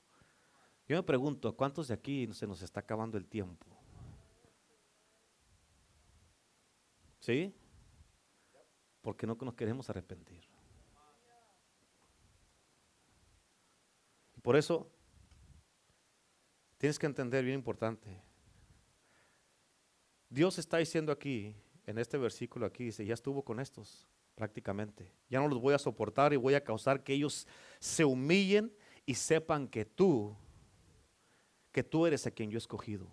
[0.86, 3.66] Yo me pregunto, ¿cuántos de aquí se nos está acabando el tiempo?
[7.20, 7.54] ¿Sí?
[9.00, 10.48] Porque no nos queremos arrepentir.
[14.48, 14.90] por eso
[16.78, 18.22] tienes que entender bien importante.
[20.30, 21.54] Dios está diciendo aquí
[21.88, 25.10] en este versículo aquí dice, ya estuvo con estos prácticamente.
[25.30, 28.70] Ya no los voy a soportar y voy a causar que ellos se humillen
[29.06, 30.36] y sepan que tú,
[31.72, 33.10] que tú eres a quien yo he escogido.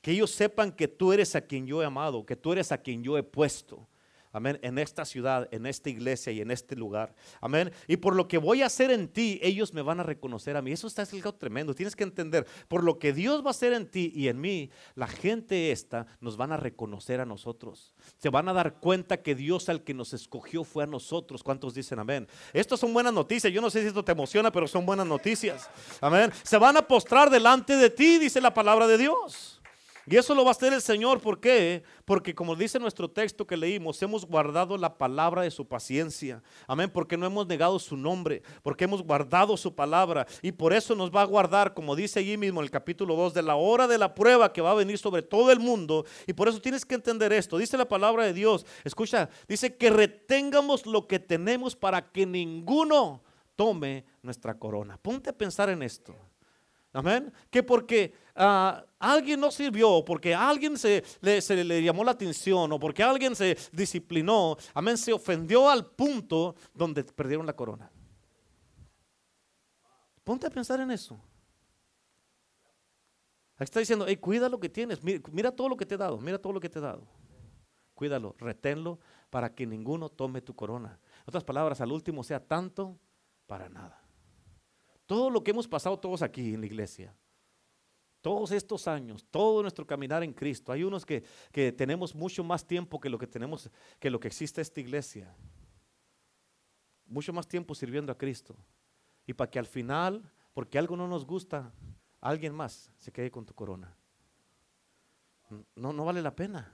[0.00, 2.78] Que ellos sepan que tú eres a quien yo he amado, que tú eres a
[2.78, 3.88] quien yo he puesto.
[4.32, 4.58] Amén.
[4.62, 7.14] En esta ciudad, en esta iglesia y en este lugar.
[7.40, 7.72] Amén.
[7.88, 10.62] Y por lo que voy a hacer en ti, ellos me van a reconocer a
[10.62, 10.70] mí.
[10.70, 11.74] Eso está es algo tremendo.
[11.74, 14.70] Tienes que entender, por lo que Dios va a hacer en ti y en mí,
[14.94, 17.94] la gente esta nos van a reconocer a nosotros.
[18.18, 21.42] Se van a dar cuenta que Dios al que nos escogió fue a nosotros.
[21.42, 22.28] ¿Cuántos dicen amén?
[22.52, 23.52] Estas son buenas noticias.
[23.52, 25.68] Yo no sé si esto te emociona, pero son buenas noticias.
[26.00, 26.30] Amén.
[26.42, 29.59] Se van a postrar delante de ti, dice la palabra de Dios.
[30.10, 31.20] Y eso lo va a hacer el Señor.
[31.20, 31.84] ¿Por qué?
[32.04, 36.42] Porque como dice nuestro texto que leímos, hemos guardado la palabra de su paciencia.
[36.66, 36.90] Amén.
[36.92, 38.42] Porque no hemos negado su nombre.
[38.64, 40.26] Porque hemos guardado su palabra.
[40.42, 43.34] Y por eso nos va a guardar, como dice allí mismo en el capítulo 2,
[43.34, 46.04] de la hora de la prueba que va a venir sobre todo el mundo.
[46.26, 47.56] Y por eso tienes que entender esto.
[47.56, 48.66] Dice la palabra de Dios.
[48.82, 53.22] Escucha, dice que retengamos lo que tenemos para que ninguno
[53.54, 54.98] tome nuestra corona.
[55.00, 56.16] Ponte a pensar en esto.
[56.92, 57.32] Amén.
[57.50, 63.02] Que porque uh, alguien no sirvió, porque alguien se le, llamó la atención o porque
[63.02, 67.90] alguien se disciplinó, amén, se ofendió al punto donde perdieron la corona.
[70.24, 71.20] Ponte a pensar en eso.
[73.58, 76.18] Está diciendo, hey, cuida lo que tienes, mira, mira todo lo que te he dado,
[76.18, 77.06] mira todo lo que te he dado.
[77.94, 80.98] Cuídalo, reténlo para que ninguno tome tu corona.
[81.18, 82.98] En otras palabras, al último sea tanto
[83.46, 83.99] para nada.
[85.10, 87.12] Todo lo que hemos pasado todos aquí en la iglesia,
[88.20, 92.64] todos estos años, todo nuestro caminar en Cristo, hay unos que, que tenemos mucho más
[92.64, 95.34] tiempo que lo que tenemos, que lo que existe esta iglesia.
[97.06, 98.54] Mucho más tiempo sirviendo a Cristo.
[99.26, 101.72] Y para que al final, porque algo no nos gusta,
[102.20, 103.92] alguien más se quede con tu corona.
[105.74, 106.72] No, no vale la pena.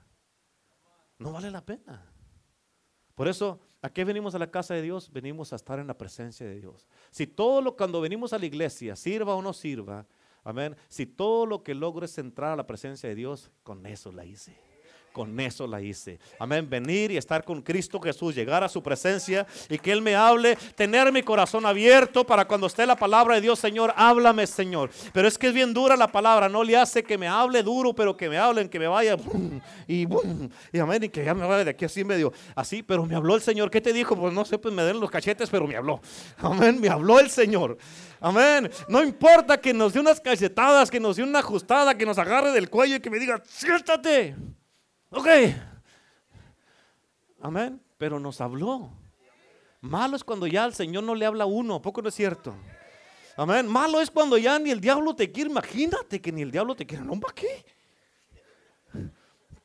[1.17, 2.05] No vale la pena.
[3.15, 5.11] Por eso, ¿a qué venimos a la casa de Dios?
[5.11, 6.87] Venimos a estar en la presencia de Dios.
[7.11, 10.05] Si todo lo cuando venimos a la iglesia, sirva o no sirva,
[10.43, 14.11] amén, si todo lo que logro es entrar a la presencia de Dios, con eso
[14.11, 14.66] la hice
[15.17, 16.19] con eso la hice.
[16.37, 16.69] Amén.
[16.69, 20.55] Venir y estar con Cristo Jesús, llegar a su presencia y que Él me hable,
[20.75, 24.91] tener mi corazón abierto para cuando esté la palabra de Dios, Señor, háblame, Señor.
[25.13, 27.95] Pero es que es bien dura la palabra, no le hace que me hable duro,
[27.95, 29.17] pero que me hablen, que me vaya
[29.87, 30.05] y,
[30.71, 33.33] y amén, y que ya me vaya de aquí así medio así, pero me habló
[33.33, 33.71] el Señor.
[33.71, 34.15] ¿Qué te dijo?
[34.15, 35.99] Pues no sé, pues me den los cachetes, pero me habló.
[36.37, 37.75] Amén, me habló el Señor.
[38.19, 38.69] Amén.
[38.87, 42.51] No importa que nos dé unas cachetadas, que nos dé una ajustada, que nos agarre
[42.51, 44.35] del cuello y que me diga, siéntate.
[45.09, 45.27] Ok.
[47.41, 47.81] Amén.
[47.97, 48.91] Pero nos habló.
[49.81, 51.81] Malo es cuando ya el Señor no le habla a uno.
[51.81, 52.55] ¿Poco no es cierto?
[53.35, 53.67] Amén.
[53.67, 55.49] Malo es cuando ya ni el diablo te quiere.
[55.49, 57.03] Imagínate que ni el diablo te quiere.
[57.03, 57.65] No, ¿para qué?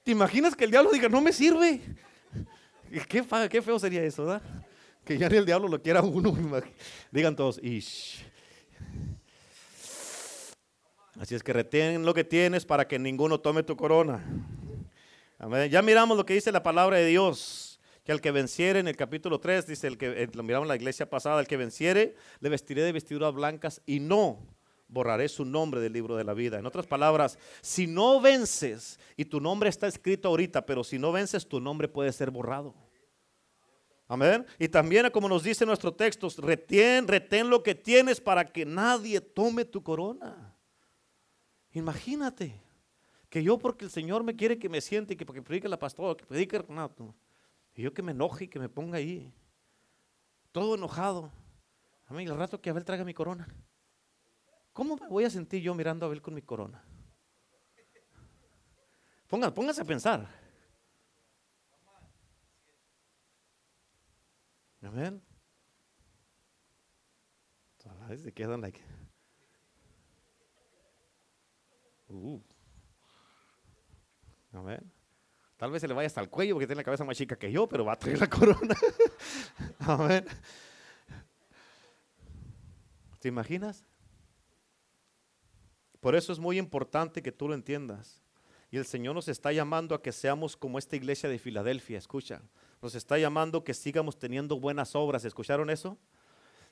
[0.03, 1.81] ¿Te imaginas que el diablo diga, no me sirve?
[3.09, 4.43] Qué, qué feo sería eso, ¿verdad?
[5.05, 6.37] Que ya ni el diablo lo quiera uno.
[7.11, 7.61] Digan todos.
[11.19, 14.25] Así es que retén lo que tienes para que ninguno tome tu corona.
[15.71, 18.97] Ya miramos lo que dice la palabra de Dios, que al que venciere en el
[18.97, 22.15] capítulo 3, dice el que eh, lo miramos en la iglesia pasada, el que venciere,
[22.39, 24.39] le vestiré de vestiduras blancas y no
[24.87, 26.61] borraré su nombre del libro de la vida.
[26.61, 31.11] En otras palabras, si no vences, y tu nombre está escrito ahorita, pero si no
[31.11, 32.75] vences, tu nombre puede ser borrado.
[34.07, 34.47] Amén.
[34.61, 39.21] Y también, como nos dice nuestro texto, retén, retén lo que tienes para que nadie
[39.21, 40.55] tome tu corona.
[41.73, 42.61] Imagínate
[43.33, 46.15] que yo porque el Señor me quiere que me siente, que porque predique la pastora,
[46.15, 47.15] que predique no,
[47.75, 49.33] y yo que me enoje y que me ponga ahí,
[50.53, 51.33] todo enojado.
[52.09, 53.49] A mí el rato que Abel traiga mi corona,
[54.75, 56.85] ¿cómo me voy a sentir yo mirando a Abel con mi corona?
[59.29, 60.29] Póngase, póngase a pensar.
[64.83, 65.23] Amén.
[68.15, 68.79] Se quedan like.
[72.09, 72.52] Uh.
[74.53, 74.93] Amén.
[75.57, 77.51] Tal vez se le vaya hasta el cuello porque tiene la cabeza más chica que
[77.51, 78.75] yo, pero va a traer la corona.
[79.79, 80.25] Amén.
[83.21, 83.87] ¿Te imaginas?
[86.01, 88.21] Por eso es muy importante que tú lo entiendas.
[88.73, 91.99] Y el Señor nos está llamando a que seamos como esta iglesia de Filadelfia.
[91.99, 92.43] Escucha,
[92.81, 95.25] nos está llamando que sigamos teniendo buenas obras.
[95.25, 95.97] ¿Escucharon eso?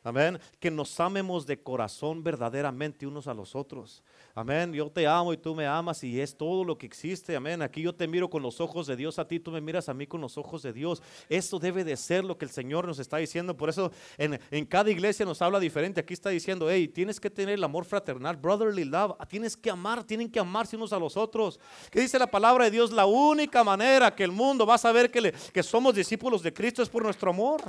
[0.03, 0.39] Amén.
[0.59, 4.03] Que nos amemos de corazón verdaderamente unos a los otros.
[4.35, 4.73] Amén.
[4.73, 7.37] Yo te amo y tú me amas y es todo lo que existe.
[7.37, 7.61] Amén.
[7.61, 9.95] Aquí yo te miro con los ojos de Dios, a ti tú me miras a
[9.95, 11.03] mí con los ojos de Dios.
[11.29, 13.55] Eso debe de ser lo que el Señor nos está diciendo.
[13.55, 16.01] Por eso en, en cada iglesia nos habla diferente.
[16.01, 19.13] Aquí está diciendo, hey, tienes que tener el amor fraternal, brotherly love.
[19.29, 21.61] Tienes que amar, tienen que amarse unos a los otros.
[21.91, 22.91] ¿Qué dice la palabra de Dios?
[22.91, 26.83] La única manera que el mundo va a saber que, que somos discípulos de Cristo
[26.83, 27.61] es por nuestro amor.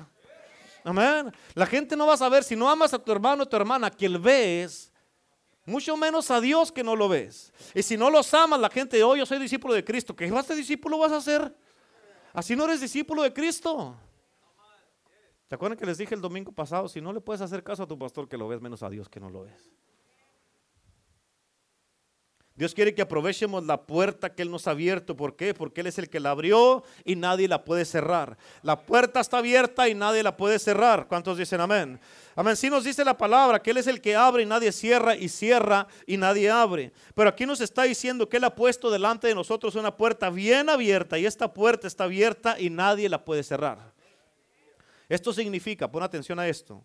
[0.83, 1.31] Amén.
[1.53, 3.89] La gente no va a saber si no amas a tu hermano o tu hermana,
[3.89, 4.91] que ves,
[5.65, 7.53] mucho menos a Dios que no lo ves.
[7.73, 10.49] Y si no los amas, la gente, oh, yo soy discípulo de Cristo, ¿qué vas
[10.49, 11.55] a discípulo vas a hacer?
[12.33, 13.95] Así no eres discípulo de Cristo.
[15.47, 16.87] ¿Te acuerdan que les dije el domingo pasado?
[16.87, 19.09] Si no le puedes hacer caso a tu pastor que lo ves, menos a Dios
[19.09, 19.69] que no lo ves.
[22.55, 25.15] Dios quiere que aprovechemos la puerta que Él nos ha abierto.
[25.15, 25.53] ¿Por qué?
[25.53, 28.37] Porque Él es el que la abrió y nadie la puede cerrar.
[28.61, 31.07] La puerta está abierta y nadie la puede cerrar.
[31.07, 31.99] ¿Cuántos dicen amén?
[32.35, 32.55] Amén.
[32.55, 35.29] Si nos dice la palabra que Él es el que abre y nadie cierra y
[35.29, 36.91] cierra y nadie abre.
[37.15, 40.69] Pero aquí nos está diciendo que Él ha puesto delante de nosotros una puerta bien
[40.69, 43.93] abierta y esta puerta está abierta y nadie la puede cerrar.
[45.07, 46.83] Esto significa, pon atención a esto,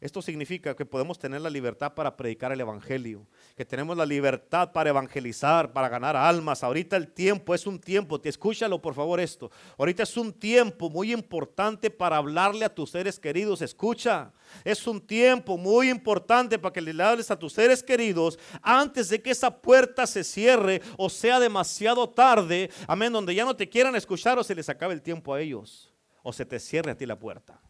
[0.00, 4.72] esto significa que podemos tener la libertad para predicar el Evangelio, que tenemos la libertad
[4.72, 6.64] para evangelizar, para ganar almas.
[6.64, 9.50] Ahorita el tiempo es un tiempo, te escúchalo por favor esto.
[9.76, 13.60] Ahorita es un tiempo muy importante para hablarle a tus seres queridos.
[13.60, 14.32] Escucha,
[14.64, 19.20] es un tiempo muy importante para que le hables a tus seres queridos antes de
[19.20, 22.70] que esa puerta se cierre o sea demasiado tarde.
[22.86, 25.92] Amén, donde ya no te quieran escuchar o se les acabe el tiempo a ellos
[26.22, 27.60] o se te cierre a ti la puerta.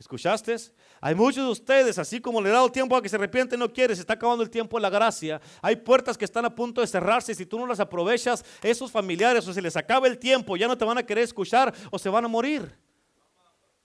[0.00, 0.56] ¿Escuchaste?
[0.98, 3.70] Hay muchos de ustedes, así como le he dado tiempo a que se arrepiente, no
[3.70, 5.42] quiere, se está acabando el tiempo de la gracia.
[5.60, 7.34] Hay puertas que están a punto de cerrarse.
[7.34, 10.76] Si tú no las aprovechas, esos familiares o se les acaba el tiempo, ya no
[10.76, 12.74] te van a querer escuchar o se van a morir.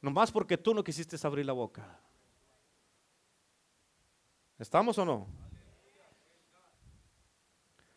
[0.01, 1.99] Nomás porque tú no quisiste abrir la boca.
[4.57, 5.27] ¿Estamos o no?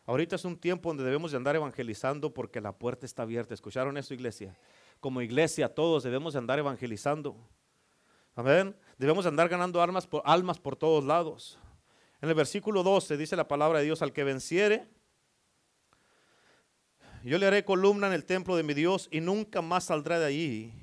[0.05, 3.53] Ahorita es un tiempo donde debemos de andar evangelizando porque la puerta está abierta.
[3.53, 4.57] ¿Escucharon eso, iglesia?
[4.99, 7.37] Como iglesia, todos debemos de andar evangelizando.
[8.35, 8.75] Amén.
[8.97, 11.59] Debemos andar ganando almas por, almas por todos lados.
[12.21, 14.87] En el versículo 12 dice la palabra de Dios, al que venciere,
[17.23, 20.25] yo le haré columna en el templo de mi Dios y nunca más saldrá de
[20.25, 20.73] allí.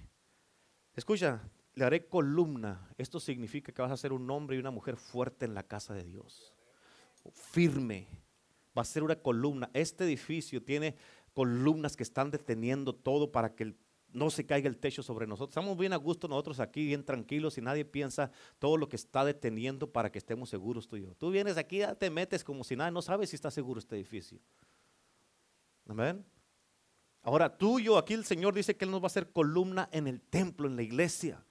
[0.94, 1.40] Escucha,
[1.74, 2.88] le haré columna.
[2.98, 5.94] Esto significa que vas a ser un hombre y una mujer fuerte en la casa
[5.94, 6.52] de Dios.
[7.32, 8.08] Firme.
[8.76, 9.70] Va a ser una columna.
[9.72, 10.96] Este edificio tiene
[11.32, 13.76] columnas que están deteniendo todo para que el
[14.16, 15.50] no se caiga el techo sobre nosotros.
[15.50, 19.24] Estamos bien a gusto nosotros aquí, bien tranquilos y nadie piensa todo lo que está
[19.24, 21.14] deteniendo para que estemos seguros tú y yo.
[21.16, 23.94] Tú vienes aquí, ya te metes como si nada, no sabes si está seguro este
[23.94, 24.40] edificio.
[25.86, 26.24] Amén.
[27.20, 30.06] Ahora tú yo, aquí el Señor dice que Él nos va a hacer columna en
[30.06, 31.44] el templo, en la iglesia.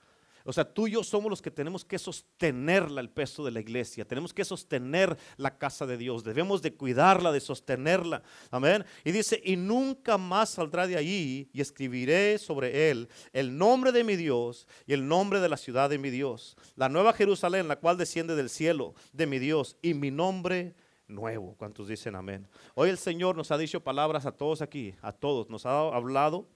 [0.48, 3.60] O sea, tú y yo somos los que tenemos que sostenerla el peso de la
[3.60, 4.06] iglesia.
[4.06, 6.24] Tenemos que sostener la casa de Dios.
[6.24, 8.22] Debemos de cuidarla, de sostenerla.
[8.52, 8.86] Amén.
[9.04, 14.04] Y dice, y nunca más saldrá de allí y escribiré sobre él el nombre de
[14.04, 16.56] mi Dios y el nombre de la ciudad de mi Dios.
[16.76, 20.76] La nueva Jerusalén, la cual desciende del cielo de mi Dios y mi nombre
[21.08, 21.56] nuevo.
[21.58, 22.48] ¿Cuántos dicen amén?
[22.76, 25.50] Hoy el Señor nos ha dicho palabras a todos aquí, a todos.
[25.50, 26.48] Nos ha hablado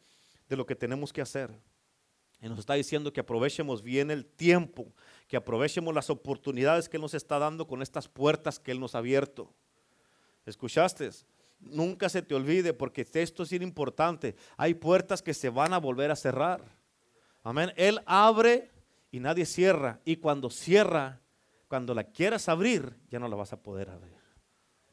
[0.47, 1.49] de lo que tenemos que hacer.
[2.41, 4.93] Y nos está diciendo que aprovechemos bien el tiempo,
[5.27, 8.95] que aprovechemos las oportunidades que Él nos está dando con estas puertas que Él nos
[8.95, 9.53] ha abierto.
[10.45, 11.09] ¿Escuchaste?
[11.59, 14.35] Nunca se te olvide porque esto es importante.
[14.55, 16.61] Hay puertas que se van a volver a cerrar.
[17.43, 17.73] Amén.
[17.75, 18.71] Él abre
[19.11, 19.99] y nadie cierra.
[20.05, 21.19] Y cuando cierra,
[21.67, 24.17] cuando la quieras abrir, ya no la vas a poder abrir.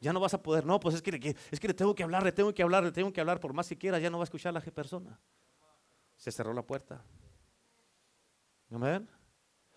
[0.01, 0.65] Ya no vas a poder.
[0.65, 2.91] No, pues es que, es que le tengo que hablar, le tengo que hablar, le
[2.91, 3.39] tengo que hablar.
[3.39, 5.17] Por más que quiera, ya no va a escuchar a la persona.
[6.17, 7.01] Se cerró la puerta.
[8.71, 9.07] Amén.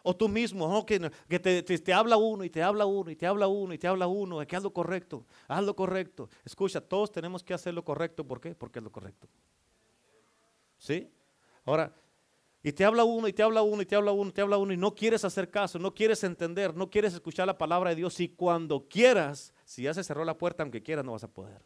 [0.03, 0.99] O tú mismo, que,
[1.38, 4.47] te, habla uno y te habla uno y te habla uno y te habla uno,
[4.47, 6.30] que haz lo correcto, haz lo correcto.
[6.45, 8.26] Escucha, todos tenemos que hacer lo correcto.
[8.26, 8.55] ¿Por qué?
[8.55, 9.28] Porque es lo correcto.
[10.78, 11.11] ¿Sí?
[11.66, 11.95] Ahora,
[12.62, 14.57] y te habla uno y te habla uno y te habla uno y te habla
[14.57, 17.97] uno y no quieres hacer caso, no quieres entender, no quieres escuchar la palabra de
[17.97, 18.18] Dios.
[18.20, 21.62] Y cuando quieras, si ya se cerró la puerta, aunque quieras, no vas a poder.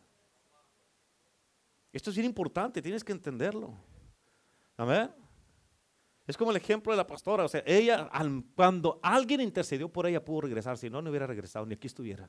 [1.92, 3.72] Esto es bien importante, tienes que entenderlo.
[4.76, 5.23] Amén.
[6.26, 7.44] Es como el ejemplo de la pastora.
[7.44, 8.10] O sea, ella,
[8.54, 10.78] cuando alguien intercedió por ella, pudo regresar.
[10.78, 12.28] Si no, no hubiera regresado, ni aquí estuviera.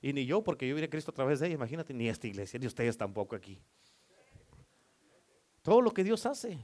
[0.00, 2.26] Y ni yo, porque yo vine a Cristo a través de ella, imagínate, ni esta
[2.26, 3.60] iglesia, ni ustedes tampoco aquí.
[5.62, 6.58] Todo lo que Dios hace.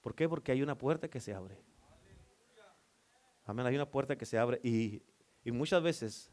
[0.00, 0.28] ¿Por qué?
[0.28, 1.62] Porque hay una puerta que se abre.
[3.44, 4.60] Amén, hay una puerta que se abre.
[4.62, 5.02] Y,
[5.44, 6.30] y muchas veces,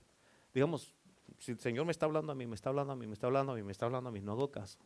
[0.53, 0.95] digamos,
[1.39, 3.27] si el Señor me está hablando a mí, me está hablando a mí, me está
[3.27, 4.79] hablando a mí, me está hablando a mí, no hago caso.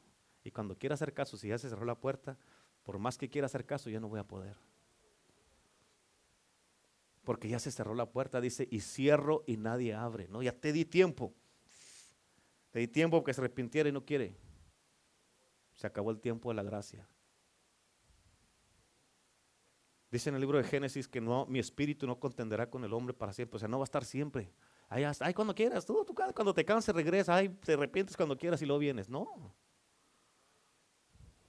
[0.45, 2.37] Y cuando quiera hacer caso, si ya se cerró la puerta,
[2.83, 4.55] por más que quiera hacer caso, ya no voy a poder.
[7.23, 10.27] Porque ya se cerró la puerta, dice, y cierro y nadie abre.
[10.27, 11.33] No, ya te di tiempo.
[12.69, 14.37] Te di tiempo que se arrepintiera y no quiere.
[15.73, 17.09] Se acabó el tiempo de la gracia.
[20.11, 23.15] Dice en el libro de Génesis que no, mi espíritu no contenderá con el hombre
[23.15, 23.55] para siempre.
[23.55, 24.53] O sea, no va a estar siempre.
[24.89, 28.67] Ahí, cuando quieras, tú, tú, cuando te canses regresa, ahí te arrepientes cuando quieras y
[28.67, 29.09] luego vienes.
[29.09, 29.55] No.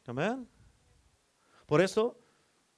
[0.08, 0.48] Amén.
[1.66, 2.18] Por eso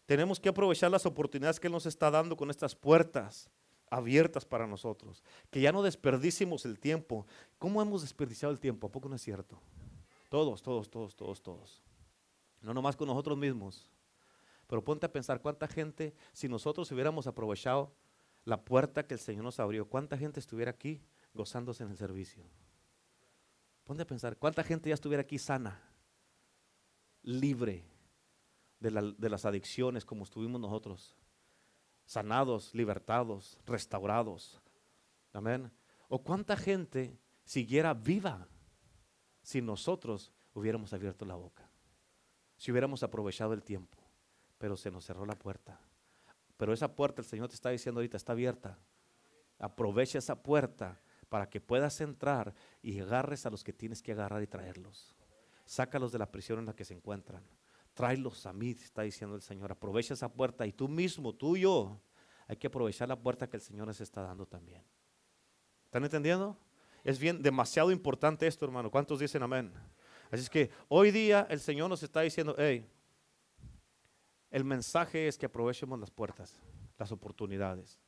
[0.07, 3.51] tenemos que aprovechar las oportunidades que Él nos está dando con estas puertas
[3.91, 5.23] abiertas para nosotros.
[5.51, 7.27] Que ya no desperdicimos el tiempo.
[7.59, 8.87] ¿Cómo hemos desperdiciado el tiempo?
[8.87, 9.61] ¿A poco no es cierto?
[10.29, 11.83] Todos, todos, todos, todos, todos.
[12.61, 13.91] No nomás con nosotros mismos.
[14.67, 17.95] Pero ponte a pensar cuánta gente, si nosotros hubiéramos aprovechado
[18.45, 21.03] la puerta que el Señor nos abrió, cuánta gente estuviera aquí
[21.33, 22.45] gozándose en el servicio.
[23.85, 25.81] Ponte a pensar, cuánta gente ya estuviera aquí sana,
[27.23, 27.85] libre
[28.81, 31.17] de, las adicciones como estuvimos nosotros,
[32.05, 34.61] sanados, libertados, restaurados.
[35.33, 35.71] Amén.
[36.09, 38.49] O cuánta gente siguiera viva
[39.43, 41.69] si nosotros hubiéramos abierto la boca,
[42.57, 43.99] si hubiéramos aprovechado el tiempo,
[44.59, 45.81] pero se nos cerró la puerta.
[46.57, 48.79] Pero esa puerta, el Señor te está diciendo ahorita, está abierta.
[49.59, 54.43] Aprovecha esa puerta para que puedas entrar y agarres a los que tienes que agarrar
[54.43, 55.15] y traerlos.
[55.69, 57.45] Sácalos de la prisión en la que se encuentran.
[57.93, 59.71] Tráelos a mí, está diciendo el Señor.
[59.71, 62.01] Aprovecha esa puerta y tú mismo, tú y yo,
[62.47, 64.83] hay que aprovechar la puerta que el Señor nos está dando también.
[65.85, 66.57] ¿Están entendiendo?
[67.05, 68.91] Es bien demasiado importante esto, hermano.
[68.91, 69.71] ¿Cuántos dicen amén?
[70.31, 72.91] Así es que hoy día el Señor nos está diciendo, hey,
[74.51, 76.59] el mensaje es que aprovechemos las puertas,
[76.97, 78.01] las oportunidades.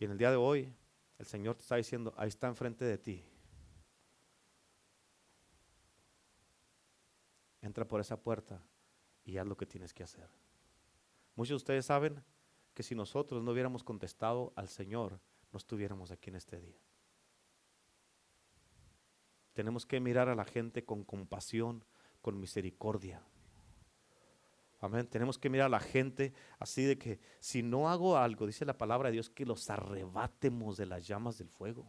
[0.00, 0.74] Y en el día de hoy,
[1.16, 3.24] el Señor te está diciendo, ahí está enfrente de ti.
[7.62, 8.62] Entra por esa puerta
[9.24, 10.28] y haz lo que tienes que hacer.
[11.36, 12.22] Muchos de ustedes saben
[12.74, 15.20] que si nosotros no hubiéramos contestado al Señor,
[15.52, 16.78] no estuviéramos aquí en este día.
[19.52, 21.84] Tenemos que mirar a la gente con compasión,
[22.22, 23.22] con misericordia.
[24.80, 25.06] Amén.
[25.06, 28.78] Tenemos que mirar a la gente así de que si no hago algo, dice la
[28.78, 31.86] palabra de Dios, que los arrebatemos de las llamas del fuego.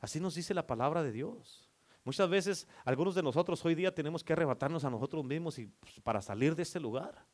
[0.00, 1.69] Así nos dice la palabra de Dios.
[2.04, 6.00] Muchas veces algunos de nosotros hoy día tenemos que arrebatarnos a nosotros mismos y, pues,
[6.00, 7.26] para salir de ese lugar.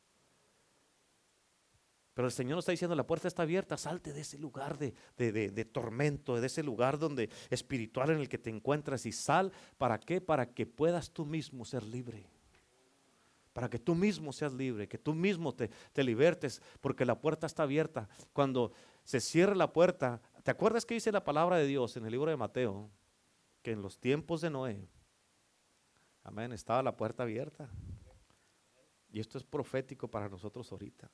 [2.13, 4.95] Pero el Señor nos está diciendo, la puerta está abierta, salte de ese lugar de,
[5.17, 9.99] de, tormento, de ese lugar donde espiritual en el que te encuentras y sal, ¿para
[9.99, 10.19] qué?
[10.19, 12.27] Para que puedas tú mismo ser libre
[13.53, 17.47] para que tú mismo seas libre, que tú mismo te, te libertes, porque la puerta
[17.47, 18.07] está abierta.
[18.31, 18.71] Cuando
[19.03, 22.29] se cierra la puerta, ¿te acuerdas que dice la palabra de Dios en el libro
[22.29, 22.91] de Mateo?
[23.67, 24.87] Que en los tiempos de Noé,
[26.23, 27.69] amén, estaba la puerta abierta.
[29.09, 31.11] Y esto es profético para nosotros ahorita.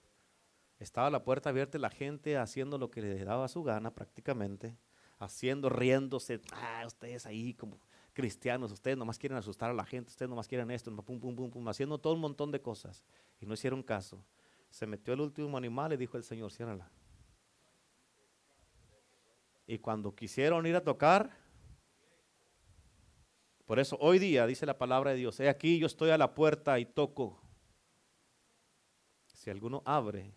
[0.77, 4.77] Estaba la puerta abierta y la gente haciendo lo que le daba su gana prácticamente,
[5.17, 7.79] haciendo, riéndose, ah, ustedes ahí como
[8.13, 11.49] cristianos, ustedes nomás quieren asustar a la gente, ustedes nomás quieren esto, pum, pum, pum,
[11.49, 13.03] pum, haciendo todo un montón de cosas.
[13.39, 14.23] Y no hicieron caso.
[14.69, 16.91] Se metió el último animal y dijo el Señor, ciérrala.
[19.65, 21.42] Y cuando quisieron ir a tocar,
[23.65, 26.33] por eso hoy día dice la palabra de Dios, he aquí yo estoy a la
[26.33, 27.41] puerta y toco.
[29.33, 30.33] Si alguno abre,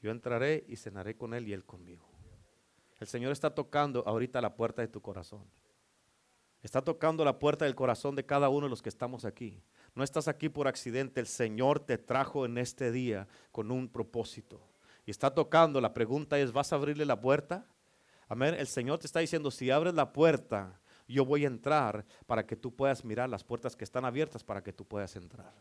[0.00, 2.08] yo entraré y cenaré con él y él conmigo.
[2.98, 5.44] El Señor está tocando ahorita la puerta de tu corazón.
[6.62, 9.62] Está tocando la puerta del corazón de cada uno de los que estamos aquí.
[9.94, 11.20] No estás aquí por accidente.
[11.20, 14.60] El Señor te trajo en este día con un propósito.
[15.04, 15.80] Y está tocando.
[15.80, 17.66] La pregunta es, ¿vas a abrirle la puerta?
[18.28, 18.54] Amén.
[18.54, 20.80] El Señor te está diciendo, si abres la puerta,
[21.14, 24.62] yo voy a entrar para que tú puedas mirar las puertas que están abiertas para
[24.62, 25.52] que tú puedas entrar.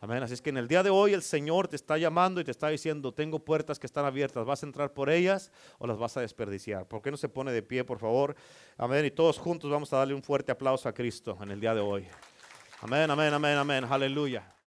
[0.00, 0.22] Amén.
[0.22, 2.50] Así es que en el día de hoy el Señor te está llamando y te
[2.50, 6.16] está diciendo, tengo puertas que están abiertas, ¿vas a entrar por ellas o las vas
[6.16, 6.86] a desperdiciar?
[6.86, 8.36] ¿Por qué no se pone de pie, por favor?
[8.76, 9.06] Amén.
[9.06, 11.80] Y todos juntos vamos a darle un fuerte aplauso a Cristo en el día de
[11.80, 12.06] hoy.
[12.82, 13.84] Amén, amén, amén, amén.
[13.84, 14.53] Aleluya.